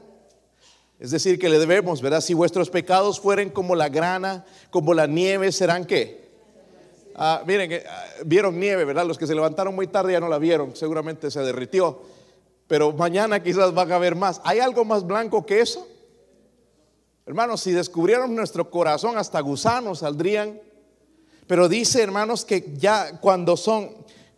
Es 0.98 1.10
decir, 1.10 1.38
que 1.38 1.48
le 1.48 1.58
debemos, 1.58 2.00
¿verdad? 2.00 2.20
Si 2.20 2.34
vuestros 2.34 2.70
pecados 2.70 3.20
fueren 3.20 3.50
como 3.50 3.74
la 3.74 3.88
grana, 3.88 4.44
como 4.70 4.94
la 4.94 5.06
nieve, 5.06 5.52
¿serán 5.52 5.84
qué? 5.84 6.26
Ah, 7.14 7.42
miren, 7.46 7.72
eh, 7.72 7.84
vieron 8.24 8.58
nieve, 8.58 8.84
¿verdad? 8.84 9.06
Los 9.06 9.18
que 9.18 9.26
se 9.26 9.34
levantaron 9.34 9.74
muy 9.74 9.86
tarde 9.86 10.12
ya 10.12 10.20
no 10.20 10.28
la 10.28 10.38
vieron, 10.38 10.76
seguramente 10.76 11.30
se 11.30 11.40
derritió. 11.40 12.00
Pero 12.66 12.92
mañana 12.92 13.42
quizás 13.42 13.72
van 13.72 13.92
a 13.92 13.98
ver 13.98 14.16
más. 14.16 14.40
¿Hay 14.44 14.58
algo 14.58 14.84
más 14.84 15.06
blanco 15.06 15.46
que 15.46 15.60
eso? 15.60 15.86
Hermanos, 17.24 17.60
si 17.60 17.72
descubrieron 17.72 18.34
nuestro 18.34 18.70
corazón, 18.70 19.18
hasta 19.18 19.40
gusanos 19.40 20.00
saldrían. 20.00 20.60
Pero 21.46 21.68
dice, 21.68 22.02
hermanos, 22.02 22.44
que 22.44 22.74
ya 22.76 23.18
cuando 23.20 23.56
son, 23.56 23.90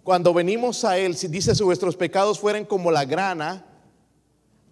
cuando 0.09 0.33
venimos 0.33 0.87
a 0.87 0.97
Él, 0.97 1.19
si 1.19 1.29
dice 1.29 1.55
si 1.55 1.63
vuestros 1.63 1.95
pecados 1.95 2.39
fueren 2.39 2.65
como 2.65 2.91
la 2.91 3.05
grana, 3.05 3.67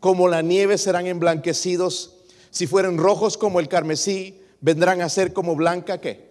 como 0.00 0.28
la 0.28 0.40
nieve 0.40 0.78
serán 0.78 1.06
emblanquecidos, 1.06 2.14
si 2.48 2.66
fueren 2.66 2.96
rojos 2.96 3.36
como 3.36 3.60
el 3.60 3.68
carmesí, 3.68 4.40
vendrán 4.62 5.02
a 5.02 5.10
ser 5.10 5.34
como 5.34 5.54
blanca 5.54 6.00
qué. 6.00 6.30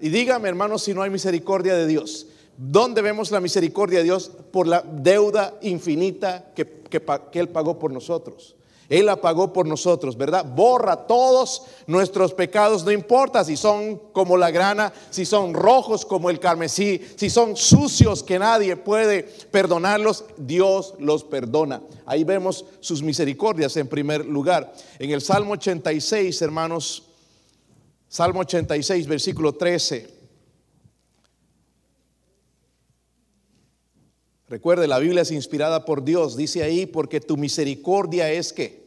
Y 0.00 0.08
dígame, 0.08 0.48
hermanos, 0.48 0.82
si 0.82 0.94
no 0.94 1.02
hay 1.02 1.10
misericordia 1.10 1.76
de 1.76 1.86
Dios. 1.86 2.26
¿Dónde 2.56 3.02
vemos 3.02 3.30
la 3.30 3.38
misericordia 3.38 4.00
de 4.00 4.04
Dios? 4.06 4.32
Por 4.50 4.66
la 4.66 4.82
deuda 4.82 5.56
infinita 5.62 6.46
que, 6.56 6.82
que 6.90 7.38
Él 7.38 7.50
pagó 7.50 7.78
por 7.78 7.92
nosotros. 7.92 8.56
Él 8.88 9.06
la 9.06 9.20
pagó 9.20 9.52
por 9.52 9.66
nosotros, 9.66 10.16
¿verdad? 10.16 10.44
Borra 10.44 11.06
todos 11.06 11.62
nuestros 11.86 12.34
pecados, 12.34 12.84
no 12.84 12.90
importa 12.90 13.44
si 13.44 13.56
son 13.56 14.00
como 14.12 14.36
la 14.36 14.50
grana, 14.50 14.92
si 15.10 15.24
son 15.24 15.54
rojos 15.54 16.04
como 16.04 16.30
el 16.30 16.38
carmesí, 16.38 17.00
si 17.16 17.30
son 17.30 17.56
sucios 17.56 18.22
que 18.22 18.38
nadie 18.38 18.76
puede 18.76 19.22
perdonarlos, 19.50 20.24
Dios 20.36 20.94
los 20.98 21.24
perdona. 21.24 21.82
Ahí 22.06 22.24
vemos 22.24 22.64
sus 22.80 23.02
misericordias 23.02 23.76
en 23.76 23.88
primer 23.88 24.26
lugar. 24.26 24.72
En 24.98 25.10
el 25.10 25.20
Salmo 25.20 25.54
86, 25.54 26.42
hermanos, 26.42 27.04
Salmo 28.08 28.40
86, 28.40 29.06
versículo 29.06 29.54
13. 29.54 30.23
Recuerde, 34.48 34.86
la 34.86 34.98
Biblia 34.98 35.22
es 35.22 35.30
inspirada 35.30 35.84
por 35.84 36.04
Dios. 36.04 36.36
Dice 36.36 36.62
ahí, 36.62 36.86
porque 36.86 37.20
tu 37.20 37.36
misericordia 37.36 38.30
es 38.30 38.52
que 38.52 38.84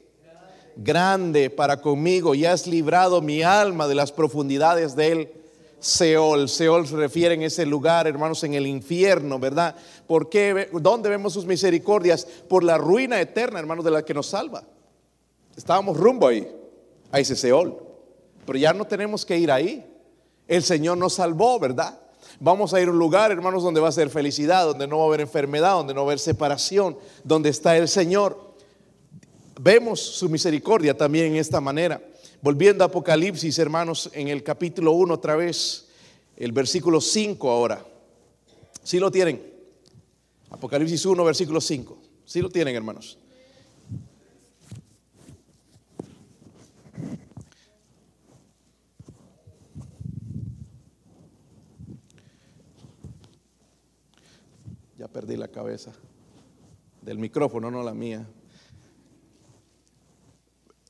grande 0.75 1.49
para 1.49 1.81
conmigo 1.81 2.35
y 2.35 2.45
has 2.45 2.67
librado 2.67 3.21
mi 3.21 3.41
alma 3.41 3.87
de 3.87 3.95
las 3.95 4.11
profundidades 4.11 4.95
del 4.95 5.31
Seol. 5.79 6.47
Seol 6.49 6.87
se 6.87 6.95
refiere 6.95 7.33
en 7.33 7.41
ese 7.41 7.65
lugar, 7.65 8.07
hermanos, 8.07 8.43
en 8.43 8.53
el 8.53 8.67
infierno, 8.67 9.39
¿verdad? 9.39 9.75
¿Por 10.05 10.29
qué? 10.29 10.69
¿Dónde 10.73 11.09
vemos 11.09 11.33
sus 11.33 11.45
misericordias? 11.45 12.25
Por 12.47 12.63
la 12.63 12.77
ruina 12.77 13.19
eterna, 13.19 13.59
hermanos, 13.59 13.83
de 13.83 13.91
la 13.91 14.05
que 14.05 14.13
nos 14.13 14.27
salva. 14.27 14.63
Estábamos 15.55 15.97
rumbo 15.97 16.27
ahí, 16.27 16.47
a 17.11 17.19
ese 17.19 17.35
Seol. 17.35 17.77
Pero 18.45 18.59
ya 18.59 18.73
no 18.73 18.85
tenemos 18.85 19.25
que 19.25 19.37
ir 19.37 19.51
ahí. 19.51 19.85
El 20.47 20.63
Señor 20.63 20.97
nos 20.99 21.13
salvó, 21.15 21.59
¿verdad? 21.59 21.99
Vamos 22.39 22.73
a 22.73 22.81
ir 22.81 22.87
a 22.87 22.91
un 22.91 22.99
lugar, 22.99 23.31
hermanos, 23.31 23.63
donde 23.63 23.79
va 23.79 23.87
a 23.87 23.91
ser 23.91 24.09
felicidad, 24.09 24.65
donde 24.65 24.87
no 24.87 24.99
va 24.99 25.05
a 25.05 25.07
haber 25.07 25.21
enfermedad, 25.21 25.73
donde 25.73 25.93
no 25.93 26.01
va 26.01 26.05
a 26.05 26.09
haber 26.09 26.19
separación, 26.19 26.97
donde 27.23 27.49
está 27.49 27.75
el 27.75 27.87
Señor. 27.87 28.53
Vemos 29.59 29.99
su 29.99 30.29
misericordia 30.29 30.95
también 30.95 31.27
en 31.27 31.35
esta 31.37 31.59
manera. 31.59 31.99
Volviendo 32.41 32.83
a 32.83 32.87
Apocalipsis, 32.87 33.57
hermanos, 33.57 34.11
en 34.13 34.27
el 34.27 34.43
capítulo 34.43 34.91
1 34.91 35.15
otra 35.15 35.35
vez, 35.35 35.87
el 36.35 36.51
versículo 36.51 37.01
5 37.01 37.49
ahora. 37.49 37.83
¿Sí 38.83 38.99
lo 38.99 39.09
tienen? 39.09 39.41
Apocalipsis 40.51 41.05
1, 41.07 41.23
versículo 41.23 41.59
5. 41.59 41.97
¿Sí 42.23 42.41
lo 42.41 42.49
tienen, 42.49 42.75
hermanos? 42.75 43.17
Perdí 55.17 55.35
la 55.35 55.47
cabeza. 55.47 55.93
Del 57.01 57.17
micrófono, 57.17 57.71
no 57.71 57.81
la 57.81 57.95
mía. 57.95 58.23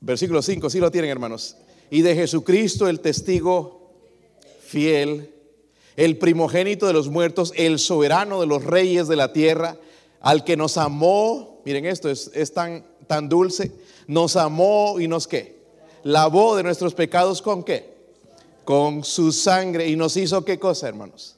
Versículo 0.01 0.41
5, 0.41 0.69
sí 0.69 0.81
lo 0.81 0.91
tienen 0.91 1.09
hermanos. 1.09 1.55
Y 1.89 2.01
de 2.01 2.13
Jesucristo 2.13 2.89
el 2.89 2.99
testigo 2.99 3.93
fiel, 4.59 5.33
el 5.95 6.17
primogénito 6.17 6.87
de 6.87 6.91
los 6.91 7.07
muertos, 7.07 7.53
el 7.55 7.79
soberano 7.79 8.41
de 8.41 8.47
los 8.47 8.65
reyes 8.65 9.07
de 9.07 9.15
la 9.15 9.31
tierra, 9.31 9.77
al 10.19 10.43
que 10.43 10.57
nos 10.57 10.75
amó, 10.75 11.61
miren 11.63 11.85
esto 11.85 12.09
es, 12.09 12.29
es 12.33 12.51
tan, 12.51 12.85
tan 13.07 13.29
dulce, 13.29 13.71
nos 14.07 14.35
amó 14.35 14.99
y 14.99 15.07
nos 15.07 15.25
qué, 15.25 15.55
lavó 16.03 16.57
de 16.57 16.63
nuestros 16.63 16.93
pecados 16.93 17.41
con 17.41 17.63
qué, 17.63 17.95
con 18.65 19.05
su 19.05 19.31
sangre. 19.31 19.87
Y 19.87 19.95
nos 19.95 20.17
hizo 20.17 20.43
qué 20.43 20.59
cosa 20.59 20.89
hermanos, 20.89 21.37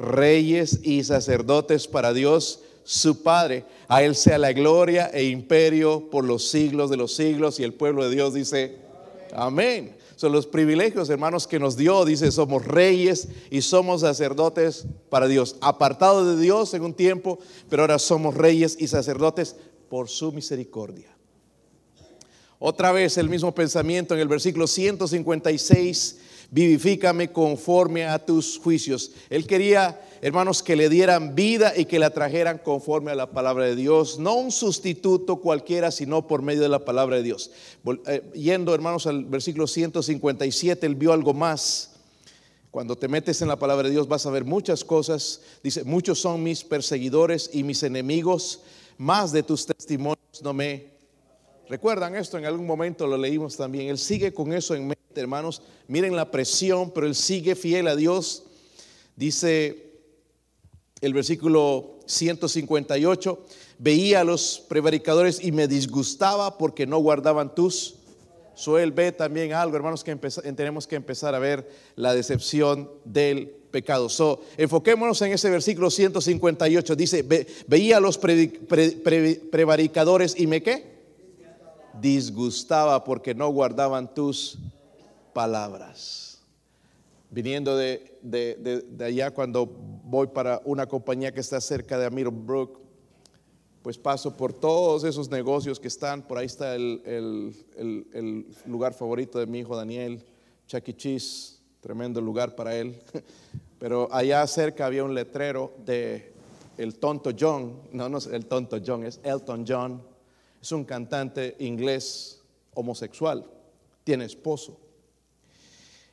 reyes 0.00 0.80
y 0.82 1.04
sacerdotes 1.04 1.86
para 1.86 2.12
Dios 2.12 2.60
su 2.84 3.22
Padre. 3.22 3.64
A 3.86 4.02
Él 4.02 4.16
sea 4.16 4.38
la 4.38 4.52
gloria 4.52 5.10
e 5.12 5.24
imperio 5.24 6.08
por 6.10 6.24
los 6.24 6.48
siglos 6.48 6.90
de 6.90 6.96
los 6.96 7.14
siglos. 7.14 7.60
Y 7.60 7.64
el 7.64 7.74
pueblo 7.74 8.04
de 8.04 8.14
Dios 8.14 8.34
dice, 8.34 8.78
amén. 9.32 9.96
Son 10.16 10.32
los 10.32 10.46
privilegios, 10.46 11.08
hermanos, 11.08 11.46
que 11.46 11.58
nos 11.58 11.76
dio. 11.76 12.04
Dice, 12.04 12.30
somos 12.30 12.64
reyes 12.66 13.28
y 13.50 13.62
somos 13.62 14.02
sacerdotes 14.02 14.86
para 15.08 15.28
Dios. 15.28 15.56
Apartados 15.60 16.36
de 16.36 16.42
Dios 16.42 16.74
en 16.74 16.82
un 16.82 16.94
tiempo, 16.94 17.38
pero 17.68 17.82
ahora 17.82 17.98
somos 17.98 18.34
reyes 18.34 18.76
y 18.78 18.88
sacerdotes 18.88 19.56
por 19.88 20.08
su 20.08 20.32
misericordia. 20.32 21.16
Otra 22.58 22.92
vez 22.92 23.16
el 23.16 23.30
mismo 23.30 23.54
pensamiento 23.54 24.12
en 24.12 24.20
el 24.20 24.28
versículo 24.28 24.66
156 24.66 26.18
vivifícame 26.50 27.32
conforme 27.32 28.04
a 28.06 28.18
tus 28.18 28.58
juicios. 28.58 29.12
Él 29.28 29.46
quería, 29.46 30.00
hermanos, 30.20 30.62
que 30.62 30.76
le 30.76 30.88
dieran 30.88 31.34
vida 31.34 31.72
y 31.76 31.84
que 31.84 31.98
la 31.98 32.10
trajeran 32.10 32.58
conforme 32.58 33.12
a 33.12 33.14
la 33.14 33.30
palabra 33.30 33.66
de 33.66 33.76
Dios, 33.76 34.18
no 34.18 34.34
un 34.34 34.50
sustituto 34.50 35.36
cualquiera, 35.36 35.90
sino 35.90 36.26
por 36.26 36.42
medio 36.42 36.62
de 36.62 36.68
la 36.68 36.84
palabra 36.84 37.16
de 37.16 37.22
Dios. 37.22 37.50
Eh, 38.06 38.30
yendo, 38.34 38.74
hermanos, 38.74 39.06
al 39.06 39.24
versículo 39.24 39.66
157, 39.66 40.86
él 40.86 40.96
vio 40.96 41.12
algo 41.12 41.34
más. 41.34 41.92
Cuando 42.70 42.96
te 42.96 43.08
metes 43.08 43.42
en 43.42 43.48
la 43.48 43.58
palabra 43.58 43.88
de 43.88 43.94
Dios 43.94 44.06
vas 44.06 44.26
a 44.26 44.30
ver 44.30 44.44
muchas 44.44 44.84
cosas. 44.84 45.40
Dice, 45.62 45.82
muchos 45.84 46.20
son 46.20 46.42
mis 46.42 46.62
perseguidores 46.62 47.50
y 47.52 47.64
mis 47.64 47.82
enemigos, 47.82 48.60
más 48.96 49.32
de 49.32 49.42
tus 49.42 49.66
testimonios 49.66 50.20
no 50.42 50.52
me 50.52 50.89
¿Recuerdan 51.70 52.16
esto? 52.16 52.36
En 52.36 52.44
algún 52.46 52.66
momento 52.66 53.06
lo 53.06 53.16
leímos 53.16 53.56
también. 53.56 53.90
Él 53.90 53.98
sigue 53.98 54.34
con 54.34 54.52
eso 54.52 54.74
en 54.74 54.88
mente, 54.88 55.20
hermanos. 55.20 55.62
Miren 55.86 56.16
la 56.16 56.28
presión, 56.28 56.90
pero 56.90 57.06
él 57.06 57.14
sigue 57.14 57.54
fiel 57.54 57.86
a 57.86 57.94
Dios. 57.94 58.42
Dice 59.14 59.92
el 61.00 61.14
versículo 61.14 62.00
158, 62.06 63.46
veía 63.78 64.22
a 64.22 64.24
los 64.24 64.64
prevaricadores 64.68 65.44
y 65.44 65.52
me 65.52 65.68
disgustaba 65.68 66.58
porque 66.58 66.88
no 66.88 66.98
guardaban 66.98 67.54
tus. 67.54 67.94
So 68.56 68.76
él 68.76 68.90
ve 68.90 69.12
también 69.12 69.52
algo, 69.52 69.76
hermanos, 69.76 70.02
que 70.02 70.16
tenemos 70.16 70.88
que 70.88 70.96
empezar 70.96 71.36
a 71.36 71.38
ver 71.38 71.70
la 71.94 72.14
decepción 72.14 72.90
del 73.04 73.46
pecado. 73.46 74.08
So, 74.08 74.42
enfoquémonos 74.56 75.22
en 75.22 75.30
ese 75.30 75.48
versículo 75.48 75.88
158. 75.88 76.96
Dice, 76.96 77.24
veía 77.68 77.98
a 77.98 78.00
los 78.00 78.18
prevaricadores 78.18 80.34
y 80.36 80.48
me 80.48 80.64
qué? 80.64 80.98
Disgustaba 82.00 83.02
porque 83.04 83.34
no 83.34 83.48
guardaban 83.50 84.12
tus 84.14 84.58
palabras. 85.32 86.40
Viniendo 87.30 87.76
de, 87.76 88.86
allá 89.00 89.30
cuando 89.30 89.66
voy 89.66 90.26
para 90.28 90.60
una 90.64 90.86
compañía 90.86 91.32
que 91.32 91.40
está 91.40 91.60
cerca 91.60 91.96
de 91.98 92.06
Amir 92.06 92.28
Brook, 92.28 92.80
pues 93.82 93.96
paso 93.96 94.36
por 94.36 94.52
todos 94.52 95.04
esos 95.04 95.30
negocios 95.30 95.78
que 95.78 95.88
están, 95.88 96.22
por 96.22 96.38
ahí 96.38 96.46
está 96.46 96.74
el, 96.74 97.54
lugar 98.66 98.94
favorito 98.94 99.38
de 99.38 99.46
mi 99.46 99.60
hijo 99.60 99.76
Daniel, 99.76 100.22
Chuck 100.66 100.88
E. 100.88 100.96
Cheese, 100.96 101.60
tremendo 101.80 102.20
lugar 102.20 102.54
para 102.54 102.76
él. 102.76 103.00
Pero 103.78 104.08
allá 104.12 104.46
cerca 104.46 104.86
había 104.86 105.04
un 105.04 105.14
letrero 105.14 105.72
de 105.86 106.34
el 106.76 106.98
tonto 106.98 107.30
John, 107.38 107.80
no, 107.92 108.08
no 108.08 108.18
es 108.18 108.26
el 108.26 108.46
tonto 108.46 108.78
John, 108.84 109.04
es 109.04 109.20
Elton 109.22 109.64
John, 109.66 110.02
es 110.60 110.72
un 110.72 110.84
cantante 110.84 111.56
inglés 111.58 112.42
homosexual, 112.74 113.46
tiene 114.04 114.24
esposo. 114.26 114.78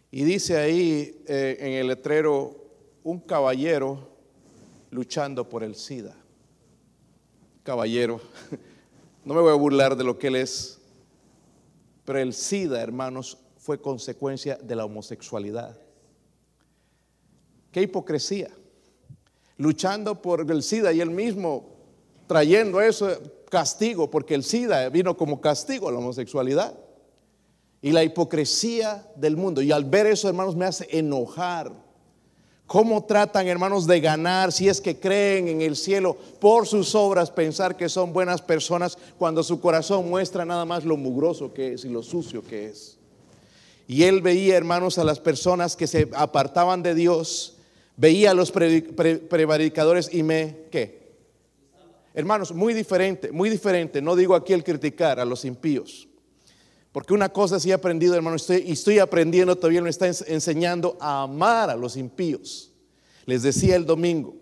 Y 0.09 0.23
dice 0.23 0.57
ahí 0.57 1.23
eh, 1.27 1.57
en 1.59 1.73
el 1.73 1.87
letrero, 1.87 2.55
un 3.03 3.19
caballero 3.19 4.09
luchando 4.89 5.47
por 5.47 5.63
el 5.63 5.75
SIDA. 5.75 6.15
Caballero, 7.63 8.21
no 9.25 9.33
me 9.33 9.41
voy 9.41 9.51
a 9.51 9.55
burlar 9.55 9.97
de 9.97 10.03
lo 10.03 10.17
que 10.17 10.27
él 10.27 10.37
es, 10.37 10.79
pero 12.05 12.19
el 12.19 12.33
SIDA, 12.33 12.81
hermanos, 12.81 13.37
fue 13.57 13.81
consecuencia 13.81 14.55
de 14.55 14.75
la 14.75 14.85
homosexualidad. 14.85 15.77
Qué 17.71 17.81
hipocresía. 17.81 18.49
Luchando 19.57 20.21
por 20.21 20.49
el 20.49 20.63
SIDA 20.63 20.93
y 20.93 21.01
él 21.01 21.09
mismo 21.09 21.75
trayendo 22.27 22.79
eso 22.79 23.09
castigo, 23.49 24.09
porque 24.09 24.35
el 24.35 24.43
SIDA 24.43 24.89
vino 24.89 25.17
como 25.17 25.41
castigo 25.41 25.89
a 25.89 25.91
la 25.91 25.99
homosexualidad. 25.99 26.75
Y 27.81 27.91
la 27.91 28.03
hipocresía 28.03 29.05
del 29.15 29.37
mundo. 29.37 29.61
Y 29.61 29.71
al 29.71 29.85
ver 29.85 30.07
eso, 30.07 30.27
hermanos, 30.27 30.55
me 30.55 30.65
hace 30.65 30.87
enojar. 30.91 31.71
¿Cómo 32.65 33.05
tratan, 33.05 33.47
hermanos, 33.47 33.87
de 33.87 34.01
ganar 34.01 34.51
si 34.51 34.67
es 34.67 34.81
que 34.81 34.99
creen 34.99 35.47
en 35.47 35.61
el 35.61 35.77
cielo 35.77 36.17
por 36.39 36.67
sus 36.67 36.95
obras, 36.95 37.31
pensar 37.31 37.77
que 37.77 37.87
son 37.87 38.11
buenas 38.11 38.41
personas 38.41 38.97
cuando 39.17 39.41
su 39.41 39.61
corazón 39.61 40.09
muestra 40.09 40.43
nada 40.43 40.65
más 40.65 40.83
lo 40.83 40.97
mugroso 40.97 41.53
que 41.53 41.73
es 41.73 41.85
y 41.85 41.89
lo 41.89 42.03
sucio 42.03 42.43
que 42.43 42.65
es? 42.65 42.97
Y 43.87 44.03
él 44.03 44.21
veía, 44.21 44.57
hermanos, 44.57 44.97
a 44.97 45.05
las 45.05 45.19
personas 45.19 45.77
que 45.77 45.87
se 45.87 46.09
apartaban 46.13 46.83
de 46.83 46.93
Dios, 46.93 47.55
veía 47.95 48.31
a 48.31 48.33
los 48.33 48.51
prevaricadores 48.51 50.13
y 50.13 50.23
me, 50.23 50.57
¿qué? 50.69 51.06
Hermanos, 52.17 52.51
muy 52.51 52.73
diferente, 52.73 53.31
muy 53.31 53.47
diferente. 53.47 54.01
No 54.01 54.15
digo 54.15 54.33
aquí 54.33 54.51
el 54.51 54.63
criticar 54.63 55.19
a 55.19 55.23
los 55.23 55.45
impíos. 55.45 56.07
Porque 56.91 57.13
una 57.13 57.29
cosa 57.29 57.59
sí 57.59 57.69
he 57.69 57.73
aprendido, 57.73 58.15
hermano, 58.15 58.37
estoy, 58.37 58.63
y 58.65 58.71
estoy 58.71 58.97
aprendiendo, 58.97 59.55
todavía 59.55 59.83
me 59.83 59.91
está 59.91 60.07
enseñando 60.07 60.97
a 60.99 61.21
amar 61.21 61.69
a 61.69 61.75
los 61.75 61.95
impíos. 61.95 62.71
Les 63.27 63.43
decía 63.43 63.75
el 63.75 63.85
domingo, 63.85 64.35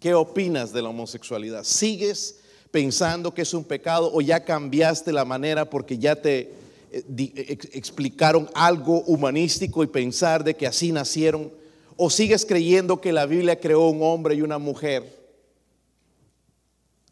¿qué 0.00 0.12
opinas 0.14 0.72
de 0.72 0.82
la 0.82 0.88
homosexualidad? 0.88 1.62
¿Sigues 1.62 2.40
pensando 2.72 3.32
que 3.32 3.42
es 3.42 3.54
un 3.54 3.62
pecado 3.62 4.10
o 4.12 4.20
ya 4.20 4.44
cambiaste 4.44 5.12
la 5.12 5.24
manera 5.24 5.70
porque 5.70 5.98
ya 5.98 6.16
te 6.16 6.52
eh, 6.90 7.58
explicaron 7.74 8.50
algo 8.54 9.02
humanístico 9.02 9.84
y 9.84 9.86
pensar 9.86 10.42
de 10.42 10.56
que 10.56 10.66
así 10.66 10.90
nacieron? 10.90 11.52
¿O 11.94 12.10
sigues 12.10 12.44
creyendo 12.44 13.00
que 13.00 13.12
la 13.12 13.24
Biblia 13.24 13.60
creó 13.60 13.88
un 13.88 14.02
hombre 14.02 14.34
y 14.34 14.42
una 14.42 14.58
mujer? 14.58 15.15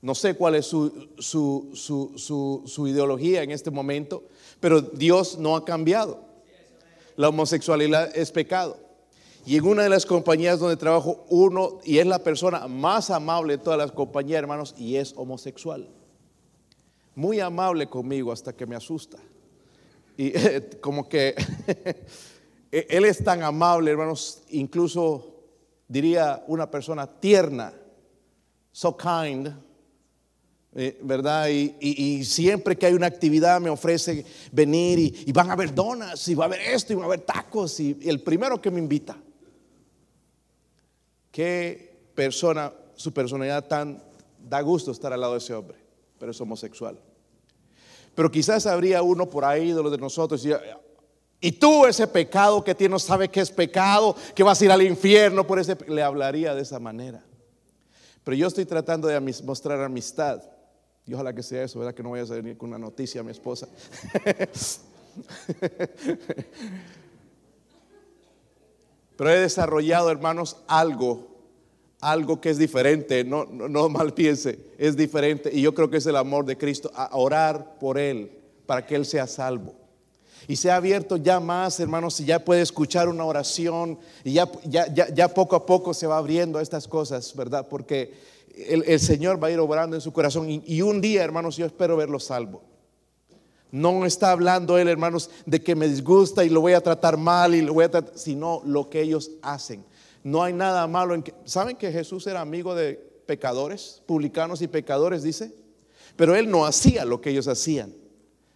No 0.05 0.15
sé 0.15 0.35
cuál 0.35 0.55
es 0.57 0.67
su, 0.67 1.09
su, 1.19 2.87
ideología 2.87 3.43
en 3.43 3.51
este 3.51 3.71
momento, 3.71 4.25
pero 4.61 4.83
Dios 4.83 5.39
no 5.39 5.57
ha 5.57 5.65
cambiado. 5.65 6.21
La 7.17 7.31
homosexualidad 7.31 8.15
es 8.15 8.31
pecado. 8.31 8.77
Y 9.47 9.57
en 9.57 9.65
una 9.65 9.83
de 9.85 9.89
las 9.89 10.05
compañías 10.05 10.61
donde 10.61 10.77
trabajo, 10.77 11.25
uno, 11.31 11.79
y 11.85 12.01
es 12.01 12.07
la 12.07 12.19
persona 12.19 12.69
más 12.69 13.09
amable 13.09 13.57
de 13.57 13.65
todas 13.65 13.79
las 13.79 13.93
compañías, 13.93 14.41
hermanos, 14.41 14.75
y 14.77 14.97
es 14.97 15.15
homosexual. 15.17 15.89
Muy 17.15 17.41
amable 17.41 17.87
conmigo 17.87 18.31
hasta 18.31 18.53
que 18.53 18.67
me 18.67 18.77
asusta. 18.77 19.17
Y 20.19 20.33
como 20.83 21.09
que 21.09 21.35
E- 22.71 22.89
Él 22.91 23.07
es 23.07 23.25
tan 23.25 23.43
amable, 23.43 23.93
hermanos, 23.93 24.43
incluso 24.51 25.45
diría 25.89 26.45
una 26.47 26.71
persona 26.71 27.07
tierna, 27.07 27.73
so 28.71 28.95
kind, 28.97 29.49
eh, 30.77 30.99
¿verdad? 31.03 31.49
Y, 31.49 32.25
siempre 32.25 32.77
que 32.77 32.87
hay 32.87 32.95
una 32.95 33.07
actividad 33.07 33.61
me 33.61 33.71
ofrece 33.71 34.25
venir 34.51 34.99
y, 34.99 35.31
van 35.31 35.51
a 35.51 35.53
haber 35.53 35.73
donas, 35.73 36.27
y 36.27 36.35
va 36.35 36.45
a 36.45 36.47
haber 36.49 36.61
esto, 36.63 36.93
y 36.93 36.97
va 36.97 37.03
a 37.03 37.07
haber 37.07 37.21
tacos, 37.21 37.79
y, 37.79 37.97
el 38.03 38.21
primero 38.21 38.61
que 38.61 38.71
me 38.71 38.81
invita. 38.81 39.17
Qué 41.31 41.97
persona, 42.15 42.73
su 42.97 43.13
personalidad 43.13 43.67
tan, 43.67 44.03
da 44.49 44.61
gusto 44.61 44.91
estar 44.91 45.13
al 45.13 45.21
lado 45.21 45.35
de 45.35 45.39
ese 45.39 45.55
hombre, 45.55 45.79
pero 46.19 46.33
es 46.33 46.41
homosexual. 46.41 46.99
Pero 48.15 48.31
quizás 48.31 48.67
habría 48.67 49.03
uno 49.03 49.29
por 49.29 49.45
ahí 49.45 49.73
de 49.73 49.83
los 49.83 49.93
de 49.93 49.99
nosotros 49.99 50.45
y, 51.41 51.53
tú 51.53 51.85
ese 51.85 52.07
pecado 52.07 52.65
que 52.65 52.75
tienes 52.75 52.91
no 52.91 52.99
sabe 52.99 53.29
que 53.29 53.41
es 53.41 53.51
pecado, 53.51 54.17
que 54.35 54.43
vas 54.43 54.61
a 54.61 54.65
ir 54.65 54.73
al 54.73 54.83
infierno 54.83 55.47
por 55.47 55.59
ese, 55.59 55.77
pe-". 55.77 55.93
le 55.93 56.03
hablaría 56.03 56.55
de 56.55 56.63
esa 56.63 56.81
manera. 56.81 57.23
Pero 58.25 58.37
yo 58.37 58.47
estoy 58.47 58.65
tratando 58.65 59.09
de 59.09 59.21
mostrar 59.21 59.81
amistad. 59.83 60.43
Y 61.07 61.13
ojalá 61.15 61.35
que 61.35 61.43
sea 61.43 61.65
eso, 61.65 61.79
¿verdad? 61.79 61.95
Que 61.95 62.03
no 62.03 62.11
vayas 62.11 62.31
a 62.31 62.35
venir 62.35 62.57
con 62.57 62.71
una 62.71 62.79
noticia 62.79 63.21
a 63.21 63.25
mi 63.25 63.31
esposa. 63.31 63.69
Pero 69.17 69.31
he 69.31 69.39
desarrollado, 69.39 70.11
hermanos, 70.11 70.57
algo, 70.67 71.29
algo 72.01 72.41
que 72.41 72.51
es 72.51 72.59
diferente. 72.59 73.23
No, 73.23 73.45
no, 73.45 73.69
no 73.69 73.89
mal 73.89 74.15
piense, 74.15 74.59
es 74.79 74.97
diferente. 74.97 75.51
Y 75.53 75.61
yo 75.61 75.75
creo 75.75 75.91
que 75.91 75.99
es 75.99 76.07
el 76.07 76.17
amor 76.17 76.47
de 76.47 76.57
Cristo, 76.57 76.91
a 76.95 77.17
orar 77.17 77.79
por 77.79 77.99
Él, 77.99 78.33
para 78.67 78.87
que 78.87 78.97
Él 78.97 79.05
sea 79.05 79.27
salvo. 79.27 79.75
Y 80.49 80.57
se 80.57 80.71
ha 80.71 80.77
abierto 80.77 81.17
ya 81.17 81.39
más, 81.39 81.81
hermanos, 81.81 82.19
y 82.21 82.25
ya 82.25 82.45
puede 82.45 82.63
escuchar 82.63 83.09
una 83.09 83.25
oración, 83.25 83.99
y 84.25 84.35
ya, 84.35 84.51
ya, 84.65 84.93
ya, 84.93 85.09
ya 85.09 85.29
poco 85.33 85.57
a 85.57 85.65
poco 85.65 85.95
se 85.95 86.07
va 86.07 86.19
abriendo 86.19 86.59
a 86.59 86.63
estas 86.63 86.89
cosas, 86.89 87.35
¿verdad? 87.35 87.67
Porque 87.69 88.13
el, 88.57 89.01
Señor 89.01 89.43
va 89.43 89.49
a 89.49 89.51
ir 89.51 89.59
obrando 89.59 89.97
en 89.97 90.01
su 90.01 90.13
corazón. 90.13 90.51
Y, 90.51 90.63
y 90.67 90.83
un 90.83 91.01
día, 91.01 91.25
hermanos, 91.25 91.57
yo 91.57 91.67
espero 91.67 91.97
verlo 91.97 92.21
salvo. 92.21 92.63
No 93.71 94.07
está 94.07 94.31
hablando 94.31 94.79
él, 94.79 94.89
hermanos, 94.89 95.31
de 95.47 95.61
que 95.61 95.75
me 95.75 95.89
disgusta 95.89 96.45
y 96.45 96.49
lo 96.49 96.61
voy 96.61 96.75
a 96.75 96.81
tratar 96.81 97.17
mal 97.17 97.55
y 97.55 97.63
lo 97.63 97.75
voy 97.75 97.85
a 97.85 97.91
tratar, 97.91 98.17
sino 98.17 98.63
lo 98.65 98.89
que 98.89 99.01
ellos 99.01 99.33
hacen. 99.43 99.85
No 100.23 100.45
hay 100.45 100.53
nada 100.53 100.87
malo 100.87 101.15
en 101.15 101.25
que. 101.25 101.35
¿Saben 101.45 101.77
que 101.77 101.91
Jesús 101.91 102.27
era 102.29 102.41
amigo 102.41 102.75
de 102.75 102.95
pecadores, 103.27 104.01
publicanos 104.07 104.63
y 104.63 104.69
pecadores, 104.69 105.23
dice? 105.25 105.53
Pero 106.15 106.37
él 106.37 106.49
no 106.49 106.65
hacía 106.67 107.05
lo 107.05 107.21
que 107.21 107.31
ellos 107.31 107.49
hacían. 107.49 107.93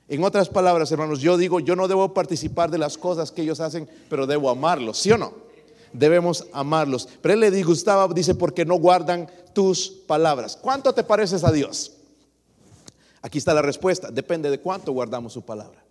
En 0.07 0.23
otras 0.23 0.49
palabras, 0.49 0.91
hermanos, 0.93 1.21
yo 1.21 1.37
digo, 1.37 1.61
yo 1.61 1.77
no 1.77 1.89
debo 1.89 2.15
participar 2.15 2.71
de 2.71 2.79
las 2.79 2.97
cosas 2.97 3.31
que 3.33 3.43
ellos 3.43 3.61
hacen, 3.61 3.89
pero 4.09 4.27
debo 4.27 4.49
amarlos, 4.49 4.99
¿sí 4.99 5.11
o 5.11 5.19
no? 5.19 5.48
Debemos 5.93 6.47
amarlos. 6.53 7.09
Pero 7.23 7.35
él 7.35 7.41
le 7.41 7.51
disgustaba, 7.51 8.07
dice, 8.13 8.35
porque 8.35 8.65
no 8.65 8.77
guardan 8.77 9.31
tus 9.55 9.89
palabras. 9.89 10.57
¿Cuánto 10.61 10.93
te 10.93 11.03
pareces 11.05 11.45
a 11.45 11.53
Dios? 11.53 11.93
Aquí 13.23 13.39
está 13.39 13.53
la 13.55 13.63
respuesta. 13.63 14.11
Depende 14.11 14.51
de 14.51 14.61
cuánto 14.61 14.93
guardamos 14.93 15.33
su 15.33 15.43
palabra. 15.43 15.83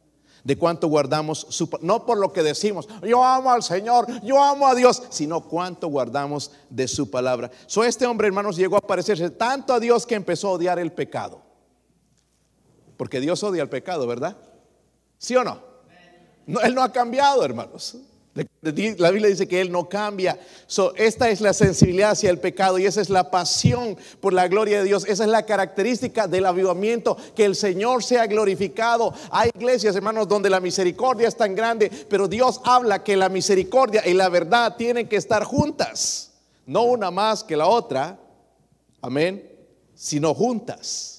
De 0.44 0.58
cuánto 0.58 0.88
guardamos 0.88 1.46
su 1.50 1.70
pa- 1.70 1.80
No 1.82 2.06
por 2.06 2.18
lo 2.18 2.32
que 2.32 2.42
decimos, 2.42 2.88
yo 3.04 3.22
amo 3.24 3.52
al 3.52 3.64
Señor, 3.64 4.06
yo 4.24 4.42
amo 4.42 4.68
a 4.68 4.76
Dios, 4.76 5.04
sino 5.10 5.42
cuánto 5.42 5.88
guardamos 5.90 6.52
de 6.70 6.88
su 6.88 7.10
palabra. 7.12 7.52
So 7.66 7.84
este 7.84 8.06
hombre, 8.06 8.28
hermanos, 8.28 8.56
llegó 8.56 8.78
a 8.78 8.82
parecerse 8.82 9.30
tanto 9.32 9.74
a 9.74 9.80
Dios 9.80 10.06
que 10.06 10.16
empezó 10.16 10.48
a 10.48 10.52
odiar 10.52 10.80
el 10.80 10.94
pecado. 10.94 11.42
Porque 12.96 13.20
Dios 13.20 13.44
odia 13.44 13.62
el 13.62 13.70
pecado, 13.70 14.08
¿verdad? 14.08 14.38
¿Sí 15.18 15.36
o? 15.36 15.44
No, 15.44 15.60
él 16.62 16.74
no 16.74 16.82
ha 16.82 16.92
cambiado, 16.94 17.44
hermanos. 17.44 17.98
La 18.62 19.12
Biblia 19.12 19.30
dice 19.30 19.48
que 19.48 19.62
Él 19.62 19.72
no 19.72 19.90
cambia. 19.90 20.40
So, 20.68 20.94
esta 20.96 21.30
es 21.30 21.42
la 21.42 21.54
sensibilidad 21.54 22.12
hacia 22.12 22.30
el 22.30 22.40
pecado 22.40 22.78
y 22.78 22.86
esa 22.86 23.02
es 23.02 23.10
la 23.10 23.32
pasión 23.32 23.98
por 24.20 24.34
la 24.34 24.48
gloria 24.48 24.80
de 24.80 24.86
Dios. 24.86 25.06
Esa 25.08 25.24
es 25.24 25.30
la 25.30 25.46
característica 25.46 26.28
del 26.28 26.46
avivamiento, 26.46 27.18
que 27.36 27.46
el 27.46 27.56
Señor 27.56 28.04
sea 28.04 28.28
glorificado. 28.28 29.14
Hay 29.32 29.50
iglesias, 29.56 29.96
hermanos, 29.96 30.28
donde 30.28 30.50
la 30.50 30.60
misericordia 30.60 31.28
es 31.28 31.36
tan 31.36 31.56
grande, 31.56 31.92
pero 32.10 32.28
Dios 32.28 32.62
habla 32.64 33.04
que 33.04 33.18
la 33.18 33.30
misericordia 33.30 34.08
y 34.08 34.14
la 34.14 34.30
verdad 34.30 34.76
tienen 34.78 35.08
que 35.08 35.16
estar 35.16 35.44
juntas. 35.44 36.32
No 36.66 36.84
una 36.84 37.12
más 37.12 37.44
que 37.44 37.58
la 37.58 37.68
otra, 37.68 38.20
amén, 39.02 39.50
sino 39.96 40.34
juntas 40.34 41.17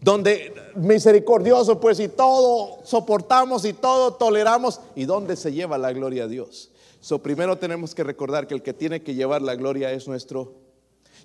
donde 0.00 0.54
misericordioso 0.76 1.78
pues 1.78 2.00
y 2.00 2.08
todo 2.08 2.80
soportamos 2.84 3.64
y 3.64 3.72
todo 3.72 4.14
toleramos 4.14 4.80
y 4.96 5.04
donde 5.04 5.36
se 5.36 5.52
lleva 5.52 5.78
la 5.78 5.92
gloria 5.92 6.24
a 6.24 6.28
Dios. 6.28 6.70
So 7.00 7.22
primero 7.22 7.58
tenemos 7.58 7.94
que 7.94 8.04
recordar 8.04 8.46
que 8.46 8.54
el 8.54 8.62
que 8.62 8.74
tiene 8.74 9.02
que 9.02 9.14
llevar 9.14 9.42
la 9.42 9.54
gloria 9.54 9.92
es 9.92 10.08
nuestro 10.08 10.54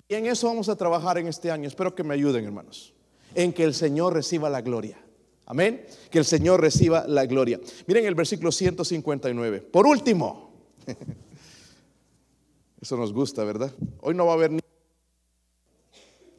y 0.08 0.14
en 0.14 0.26
eso 0.26 0.46
vamos 0.46 0.68
a 0.68 0.76
trabajar 0.76 1.18
en 1.18 1.26
este 1.26 1.50
año. 1.50 1.66
Espero 1.66 1.94
que 1.94 2.04
me 2.04 2.14
ayuden, 2.14 2.44
hermanos, 2.44 2.92
en 3.34 3.52
que 3.52 3.64
el 3.64 3.74
Señor 3.74 4.14
reciba 4.14 4.48
la 4.48 4.60
gloria. 4.60 4.98
Amén. 5.46 5.84
Que 6.10 6.18
el 6.18 6.24
Señor 6.24 6.60
reciba 6.60 7.04
la 7.06 7.26
gloria. 7.26 7.60
Miren 7.86 8.06
el 8.06 8.14
versículo 8.14 8.52
159. 8.52 9.60
Por 9.60 9.86
último, 9.86 10.50
eso 12.80 12.96
nos 12.96 13.12
gusta, 13.12 13.44
¿verdad? 13.44 13.72
Hoy 14.00 14.14
no 14.14 14.26
va 14.26 14.32
a 14.32 14.34
haber 14.34 14.52
ni 14.52 14.60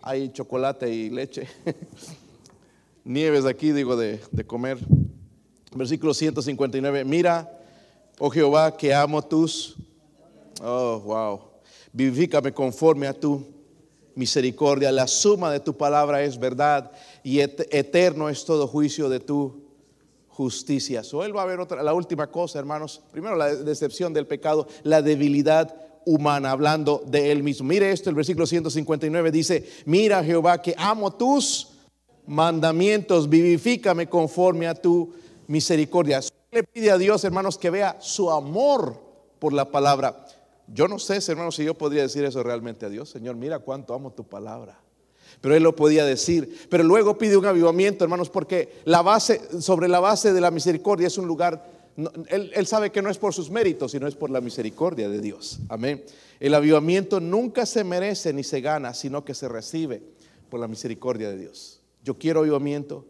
hay 0.02 0.30
chocolate 0.30 0.90
y 0.90 1.10
leche. 1.10 1.48
Nieves 3.08 3.46
aquí, 3.46 3.72
digo, 3.72 3.96
de, 3.96 4.20
de 4.32 4.46
comer. 4.46 4.78
Versículo 5.74 6.14
159. 6.14 7.06
Mira, 7.06 7.50
oh 8.20 8.30
Jehová, 8.30 8.76
que 8.76 8.94
amo 8.94 9.22
tus. 9.22 9.78
Oh, 10.62 11.00
wow. 11.06 11.40
Vivifícame 11.94 12.54
conforme 12.54 13.08
a 13.08 13.14
tu 13.14 13.46
misericordia. 14.14 14.92
La 14.92 15.08
suma 15.08 15.50
de 15.54 15.62
tu 15.62 15.78
palabra 15.78 16.22
es 16.22 16.38
verdad 16.38 16.92
y 17.24 17.40
et- 17.40 17.74
eterno 17.74 18.28
es 18.28 18.44
todo 18.44 18.68
juicio 18.68 19.08
de 19.08 19.22
tu 19.22 19.64
justicia. 20.28 21.02
So, 21.02 21.24
él 21.24 21.34
va 21.34 21.44
a 21.44 21.46
ver 21.46 21.62
otra, 21.62 21.82
la 21.84 21.94
última 21.94 22.28
cosa, 22.28 22.60
hermanos. 22.60 23.02
Primero, 23.14 23.38
la 23.38 23.56
decepción 23.56 24.14
del 24.14 24.28
pecado, 24.28 24.68
la 24.84 25.02
debilidad 25.02 25.74
humana, 26.06 26.52
hablando 26.52 27.02
de 27.08 27.32
él 27.32 27.42
mismo. 27.42 27.70
Mire 27.70 27.90
esto, 27.90 28.10
el 28.10 28.18
versículo 28.18 28.46
159 28.46 29.32
dice: 29.32 29.66
Mira, 29.86 30.22
Jehová, 30.26 30.62
que 30.62 30.76
amo 30.78 31.14
tus 31.14 31.70
mandamientos, 32.28 33.30
vivifícame 33.30 34.08
conforme 34.08 34.68
a 34.68 34.76
tu 34.76 35.14
misericordia. 35.48 36.22
Le 36.52 36.64
pide 36.64 36.92
a 36.92 36.98
Dios, 36.98 37.24
hermanos, 37.24 37.58
que 37.58 37.70
vea 37.70 37.98
su 38.00 38.30
amor 38.30 39.02
por 39.40 39.54
la 39.54 39.72
palabra. 39.72 40.26
Yo 40.68 40.88
no 40.88 41.00
sé, 41.00 41.20
hermanos, 41.28 41.56
si 41.56 41.64
yo 41.64 41.74
podría 41.74 42.04
decir 42.04 42.26
eso 42.26 42.44
realmente 42.44 42.86
a 42.86 42.90
Dios. 42.90 43.10
Señor, 43.10 43.36
mira 43.36 43.60
cuánto 43.60 43.94
amo 43.94 44.12
tu 44.12 44.26
palabra. 44.26 44.80
Pero 45.40 45.56
él 45.56 45.64
lo 45.64 45.76
podía 45.76 46.06
decir. 46.06 46.68
Pero 46.70 46.84
luego 46.84 47.18
pide 47.18 47.38
un 47.38 47.46
avivamiento, 47.46 48.04
hermanos, 48.04 48.30
porque 48.30 48.82
la 48.86 49.02
base, 49.02 49.42
sobre 49.62 49.88
la 49.88 50.00
base 50.00 50.34
de 50.34 50.42
la 50.42 50.52
misericordia 50.52 51.08
es 51.08 51.18
un 51.18 51.28
lugar. 51.28 51.66
él, 52.30 52.52
él 52.54 52.68
sabe 52.68 52.92
que 52.92 53.02
no 53.02 53.10
es 53.10 53.18
por 53.18 53.34
sus 53.34 53.50
méritos, 53.50 53.92
sino 53.92 54.08
es 54.08 54.16
por 54.16 54.30
la 54.30 54.42
misericordia 54.42 55.08
de 55.10 55.22
Dios. 55.22 55.60
Amén. 55.70 56.04
El 56.40 56.54
avivamiento 56.54 57.20
nunca 57.20 57.66
se 57.66 57.84
merece 57.84 58.34
ni 58.34 58.44
se 58.44 58.62
gana, 58.62 58.94
sino 58.94 59.24
que 59.24 59.34
se 59.34 59.48
recibe 59.48 60.02
por 60.50 60.60
la 60.60 60.68
misericordia 60.68 61.30
de 61.30 61.38
Dios. 61.38 61.82
Yo 62.08 62.18
quiero 62.18 62.40
avivamiento, 62.40 63.06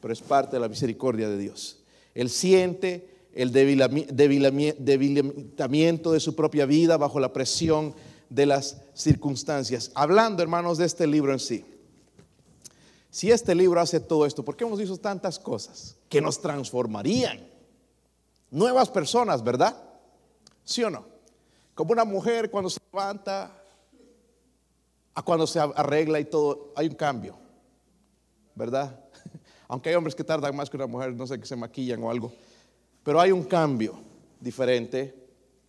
pero 0.00 0.12
es 0.12 0.20
parte 0.20 0.54
de 0.54 0.60
la 0.60 0.68
misericordia 0.68 1.28
de 1.28 1.36
Dios. 1.36 1.80
Él 2.14 2.30
siente 2.30 3.26
el 3.34 3.50
debilitamiento 3.50 6.12
de 6.12 6.20
su 6.20 6.36
propia 6.36 6.64
vida 6.64 6.96
bajo 6.96 7.18
la 7.18 7.32
presión 7.32 7.96
de 8.30 8.46
las 8.46 8.80
circunstancias. 8.94 9.90
Hablando, 9.92 10.40
hermanos, 10.40 10.78
de 10.78 10.86
este 10.86 11.08
libro 11.08 11.32
en 11.32 11.40
sí. 11.40 11.64
Si 13.10 13.32
este 13.32 13.56
libro 13.56 13.80
hace 13.80 13.98
todo 13.98 14.24
esto, 14.24 14.44
¿por 14.44 14.56
qué 14.56 14.62
hemos 14.62 14.78
visto 14.78 14.98
tantas 14.98 15.40
cosas 15.40 15.96
que 16.08 16.20
nos 16.20 16.40
transformarían? 16.40 17.44
Nuevas 18.52 18.88
personas, 18.88 19.42
¿verdad? 19.42 19.76
¿Sí 20.62 20.84
o 20.84 20.90
no? 20.90 21.06
Como 21.74 21.90
una 21.90 22.04
mujer 22.04 22.52
cuando 22.52 22.70
se 22.70 22.78
levanta, 22.92 23.64
a 25.12 25.22
cuando 25.22 25.44
se 25.44 25.58
arregla 25.58 26.20
y 26.20 26.26
todo, 26.26 26.72
hay 26.76 26.86
un 26.86 26.94
cambio, 26.94 27.47
¿verdad? 28.58 28.98
Aunque 29.68 29.88
hay 29.90 29.94
hombres 29.94 30.14
que 30.14 30.24
tardan 30.24 30.54
más 30.54 30.68
que 30.68 30.76
una 30.76 30.86
mujer, 30.86 31.14
no 31.14 31.26
sé, 31.26 31.38
que 31.38 31.46
se 31.46 31.56
maquillan 31.56 32.02
o 32.02 32.10
algo, 32.10 32.32
pero 33.04 33.20
hay 33.20 33.32
un 33.32 33.44
cambio 33.44 33.98
diferente, 34.40 35.14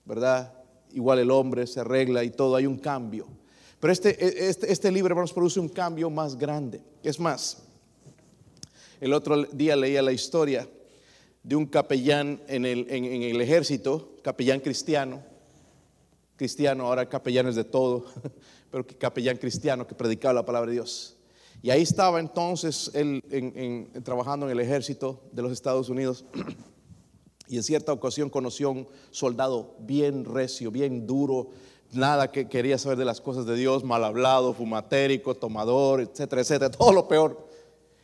¿verdad? 0.04 0.52
Igual 0.92 1.20
el 1.20 1.32
hombre 1.32 1.68
se 1.68 1.80
arregla 1.80 2.24
y 2.24 2.32
todo, 2.32 2.56
hay 2.56 2.66
un 2.66 2.78
cambio. 2.80 3.28
Pero 3.80 3.94
este, 3.94 4.50
este, 4.50 4.72
este 4.72 4.92
libro, 4.92 5.12
hermanos, 5.12 5.32
produce 5.32 5.60
un 5.60 5.70
cambio 5.70 6.10
más 6.10 6.36
grande. 6.38 6.82
Es 7.04 7.20
más, 7.20 7.64
el 9.00 9.14
otro 9.14 9.44
día 9.44 9.76
leía 9.76 10.02
la 10.02 10.12
historia 10.12 10.68
de 11.44 11.56
un 11.56 11.66
capellán 11.68 12.42
en 12.48 12.66
el, 12.66 12.88
en- 12.90 13.06
el 13.06 13.40
ejército, 13.40 14.16
capellán 14.22 14.60
cristiano, 14.60 15.22
cristiano, 16.36 16.88
ahora 16.88 17.08
capellanes 17.08 17.56
de 17.56 17.64
todo, 17.64 18.06
pero 18.72 18.86
capellán 18.98 19.38
cristiano 19.38 19.88
que 19.88 19.96
predicaba 19.96 20.34
la 20.34 20.46
palabra 20.46 20.68
de 20.70 20.74
Dios. 20.74 21.16
Y 21.62 21.72
ahí 21.72 21.82
estaba 21.82 22.20
entonces 22.20 22.92
él 22.94 23.24
trabajando 24.04 24.46
en 24.46 24.54
el 24.54 24.60
ejército 24.60 25.22
de 25.32 25.42
los 25.42 25.52
Estados 25.52 25.90
Unidos. 25.90 26.26
Y 27.52 27.58
en 27.58 27.64
cierta 27.64 27.92
ocasión 27.92 28.30
conoció 28.30 28.68
a 28.68 28.72
un 28.72 28.88
soldado 29.10 29.76
bien 29.80 30.24
recio, 30.24 30.70
bien 30.70 31.08
duro, 31.08 31.50
nada 31.92 32.32
que 32.32 32.48
quería 32.48 32.78
saber 32.78 33.00
de 33.00 33.06
las 33.06 33.22
cosas 33.22 33.48
de 33.48 33.56
Dios, 33.56 33.84
mal 33.84 34.04
hablado, 34.04 34.54
fumatérico, 34.54 35.36
tomador, 35.36 36.02
etcétera, 36.02 36.44
etcétera, 36.44 36.70
todo 36.70 36.94
lo 36.94 37.08
peor. 37.08 37.48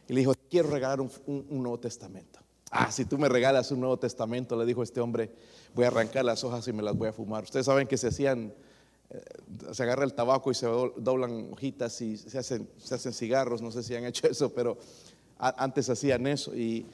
Y 0.07 0.13
le 0.13 0.21
dijo, 0.21 0.33
quiero 0.49 0.69
regalar 0.69 1.01
un, 1.01 1.11
Nuevo 1.49 1.79
Testamento. 1.79 2.39
Ah, 2.71 2.91
si 2.91 3.05
tú 3.05 3.17
me 3.17 3.29
regalas 3.29 3.71
un 3.71 3.79
Nuevo 3.79 3.97
Testamento, 3.97 4.57
le 4.57 4.65
dijo 4.65 4.83
este 4.83 4.99
hombre, 4.99 5.31
voy 5.73 5.85
a 5.85 5.89
arrancar 5.89 6.25
las 6.25 6.43
hojas 6.43 6.67
y 6.67 6.73
me 6.73 6.83
las 6.83 6.95
voy 6.95 7.09
a 7.09 7.13
fumar. 7.13 7.43
Ustedes 7.43 7.65
saben 7.67 7.87
que 7.87 7.97
se 7.97 8.07
hacían, 8.07 8.53
se 9.71 9.83
agarra 9.83 10.03
el 10.03 10.13
tabaco 10.13 10.51
y 10.51 10.55
se 10.55 10.65
doblan 10.65 11.49
hojitas 11.53 11.99
y 12.01 12.17
se 12.17 12.37
hacen, 12.37 12.69
se 12.77 12.95
hacen 12.95 13.13
cigarros, 13.13 13.61
no 13.61 13.71
sé 13.71 13.83
si 13.83 13.95
han 13.95 14.05
hecho 14.05 14.27
eso, 14.27 14.53
pero 14.53 14.77
antes 15.37 15.89
hacían 15.89 16.27
eso. 16.27 16.55
Y, 16.55 16.85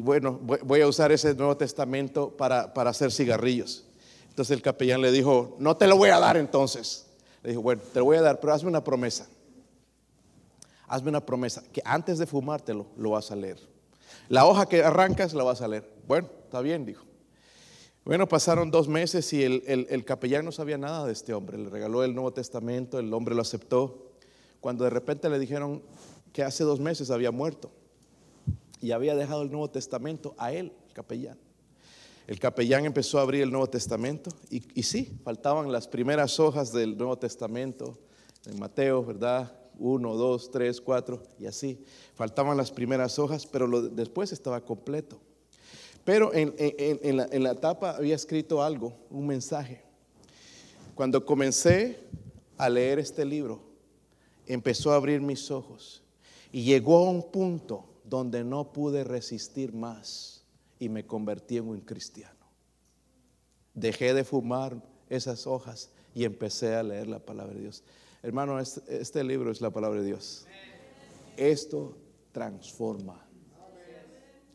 bueno, 0.00 0.38
voy 0.42 0.80
a 0.80 0.88
usar 0.88 1.12
ese 1.12 1.34
Nuevo 1.34 1.56
Testamento 1.56 2.30
para, 2.30 2.72
para 2.72 2.90
hacer 2.90 3.12
cigarrillos. 3.12 3.84
Entonces 4.28 4.56
el 4.56 4.62
capellán 4.62 5.02
le 5.02 5.12
dijo, 5.12 5.56
no 5.58 5.76
te 5.76 5.86
lo 5.86 5.96
voy 5.96 6.08
a 6.08 6.18
dar 6.18 6.36
entonces. 6.36 7.06
Le 7.42 7.50
dijo, 7.50 7.62
bueno, 7.62 7.82
te 7.92 7.98
lo 7.98 8.06
voy 8.06 8.16
a 8.16 8.22
dar, 8.22 8.40
pero 8.40 8.54
hazme 8.54 8.70
una 8.70 8.82
promesa. 8.82 9.28
Hazme 10.88 11.10
una 11.10 11.24
promesa, 11.24 11.62
que 11.72 11.82
antes 11.84 12.18
de 12.18 12.26
fumártelo 12.26 12.86
lo 12.96 13.10
vas 13.10 13.30
a 13.30 13.36
leer. 13.36 13.58
La 14.28 14.46
hoja 14.46 14.66
que 14.66 14.82
arrancas 14.82 15.34
la 15.34 15.44
vas 15.44 15.60
a 15.60 15.68
leer. 15.68 15.90
Bueno, 16.06 16.28
está 16.44 16.60
bien, 16.60 16.84
dijo. 16.84 17.04
Bueno, 18.04 18.28
pasaron 18.28 18.72
dos 18.72 18.88
meses 18.88 19.32
y 19.32 19.44
el, 19.44 19.62
el, 19.66 20.04
capellán 20.04 20.44
no 20.44 20.50
sabía 20.50 20.76
nada 20.76 21.06
de 21.06 21.12
este 21.12 21.34
hombre. 21.34 21.56
Le 21.56 21.70
regaló 21.70 22.02
el 22.02 22.14
Nuevo 22.14 22.32
Testamento, 22.32 22.98
el 22.98 23.14
hombre 23.14 23.36
lo 23.36 23.42
aceptó. 23.42 24.10
Cuando 24.60 24.82
de 24.82 24.90
repente 24.90 25.30
le 25.30 25.38
dijeron 25.38 25.82
que 26.32 26.42
hace 26.42 26.64
dos 26.64 26.80
meses 26.80 27.12
había 27.12 27.30
muerto 27.30 27.70
y 28.80 28.90
había 28.90 29.14
dejado 29.14 29.42
el 29.42 29.52
Nuevo 29.52 29.70
Testamento 29.70 30.34
a 30.36 30.52
él, 30.52 30.72
el 30.88 30.92
capellán. 30.92 31.38
El 32.26 32.40
capellán 32.40 32.86
empezó 32.86 33.20
a 33.20 33.22
abrir 33.22 33.42
el 33.42 33.52
Nuevo 33.52 33.68
Testamento 33.68 34.30
y, 34.50 34.64
y 34.74 34.82
sí, 34.82 35.16
faltaban 35.22 35.70
las 35.70 35.86
primeras 35.86 36.40
hojas 36.40 36.72
del 36.72 36.96
Nuevo 36.96 37.16
Testamento, 37.18 37.96
en 38.46 38.58
Mateo, 38.58 39.04
¿verdad? 39.04 39.56
Uno, 39.78 40.16
dos, 40.16 40.50
tres, 40.50 40.80
cuatro 40.80 41.22
y 41.38 41.46
así. 41.46 41.84
Faltaban 42.14 42.56
las 42.56 42.72
primeras 42.72 43.20
hojas, 43.20 43.46
pero 43.46 43.82
después 43.82 44.32
estaba 44.32 44.60
completo. 44.60 45.20
Pero 46.04 46.34
en, 46.34 46.54
en, 46.58 47.16
la, 47.16 47.28
en 47.30 47.42
la 47.42 47.54
tapa 47.54 47.96
había 47.96 48.14
escrito 48.14 48.62
algo, 48.62 48.92
un 49.10 49.26
mensaje. 49.26 49.82
Cuando 50.94 51.24
comencé 51.24 52.00
a 52.58 52.68
leer 52.68 52.98
este 52.98 53.24
libro, 53.24 53.62
empezó 54.46 54.92
a 54.92 54.96
abrir 54.96 55.20
mis 55.20 55.50
ojos 55.50 56.02
y 56.50 56.64
llegó 56.64 56.98
a 56.98 57.10
un 57.10 57.30
punto 57.30 57.86
donde 58.04 58.44
no 58.44 58.72
pude 58.72 59.04
resistir 59.04 59.72
más 59.72 60.44
y 60.78 60.88
me 60.88 61.06
convertí 61.06 61.56
en 61.56 61.68
un 61.68 61.80
cristiano. 61.80 62.46
Dejé 63.74 64.12
de 64.12 64.24
fumar 64.24 64.82
esas 65.08 65.46
hojas 65.46 65.90
y 66.14 66.24
empecé 66.24 66.74
a 66.74 66.82
leer 66.82 67.06
la 67.06 67.20
palabra 67.20 67.54
de 67.54 67.60
Dios. 67.60 67.84
Hermano, 68.22 68.60
este, 68.60 68.82
este, 69.00 69.24
libro 69.24 69.50
es 69.50 69.60
la 69.60 69.70
palabra 69.70 70.00
de 70.00 70.06
Dios. 70.06 70.46
Esto 71.36 71.96
transforma. 72.32 73.26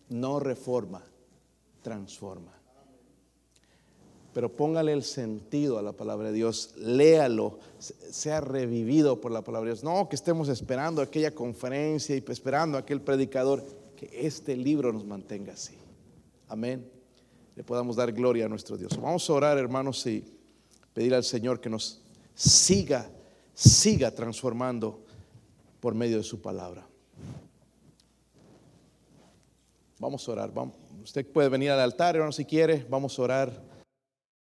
No 0.09 0.39
reforma, 0.39 1.03
transforma. 1.87 2.51
Pero 4.33 4.53
póngale 4.53 4.91
el 4.91 5.03
sentido 5.03 5.79
a 5.79 5.81
la 5.81 5.93
palabra 5.93 6.27
de 6.27 6.33
Dios, 6.33 6.73
léalo, 6.75 7.59
sea 7.79 8.41
revivido 8.41 9.21
por 9.21 9.31
la 9.31 9.41
palabra 9.41 9.69
de 9.69 9.75
Dios. 9.75 9.85
No 9.85 10.09
que 10.09 10.17
estemos 10.17 10.49
esperando 10.49 11.01
aquella 11.01 11.33
conferencia 11.33 12.13
y 12.13 12.23
esperando 12.27 12.77
aquel 12.77 12.99
predicador, 12.99 13.65
que 13.95 14.09
este 14.13 14.57
libro 14.57 14.91
nos 14.91 15.05
mantenga 15.05 15.53
así. 15.53 15.77
Amén. 16.49 16.91
Le 17.55 17.63
podamos 17.63 17.95
dar 17.95 18.11
gloria 18.11 18.47
a 18.47 18.49
nuestro 18.49 18.75
Dios. 18.75 18.99
Vamos 19.01 19.29
a 19.29 19.33
orar, 19.33 19.57
hermanos, 19.57 20.05
y 20.07 20.25
pedir 20.93 21.15
al 21.15 21.23
Señor 21.23 21.61
que 21.61 21.69
nos 21.69 22.01
siga, 22.35 23.09
siga 23.53 24.11
transformando 24.13 25.05
por 25.79 25.95
medio 25.95 26.17
de 26.17 26.23
su 26.23 26.41
palabra. 26.41 26.85
Vamos 29.99 30.27
a 30.27 30.31
orar. 30.33 30.51
Usted 31.07 31.25
puede 31.25 31.47
venir 31.47 31.71
al 31.71 31.79
altar, 31.79 32.17
hermano, 32.17 32.33
si 32.33 32.43
quiere. 32.43 32.85
Vamos 32.89 33.17
a 33.17 33.21
orar. 33.21 33.76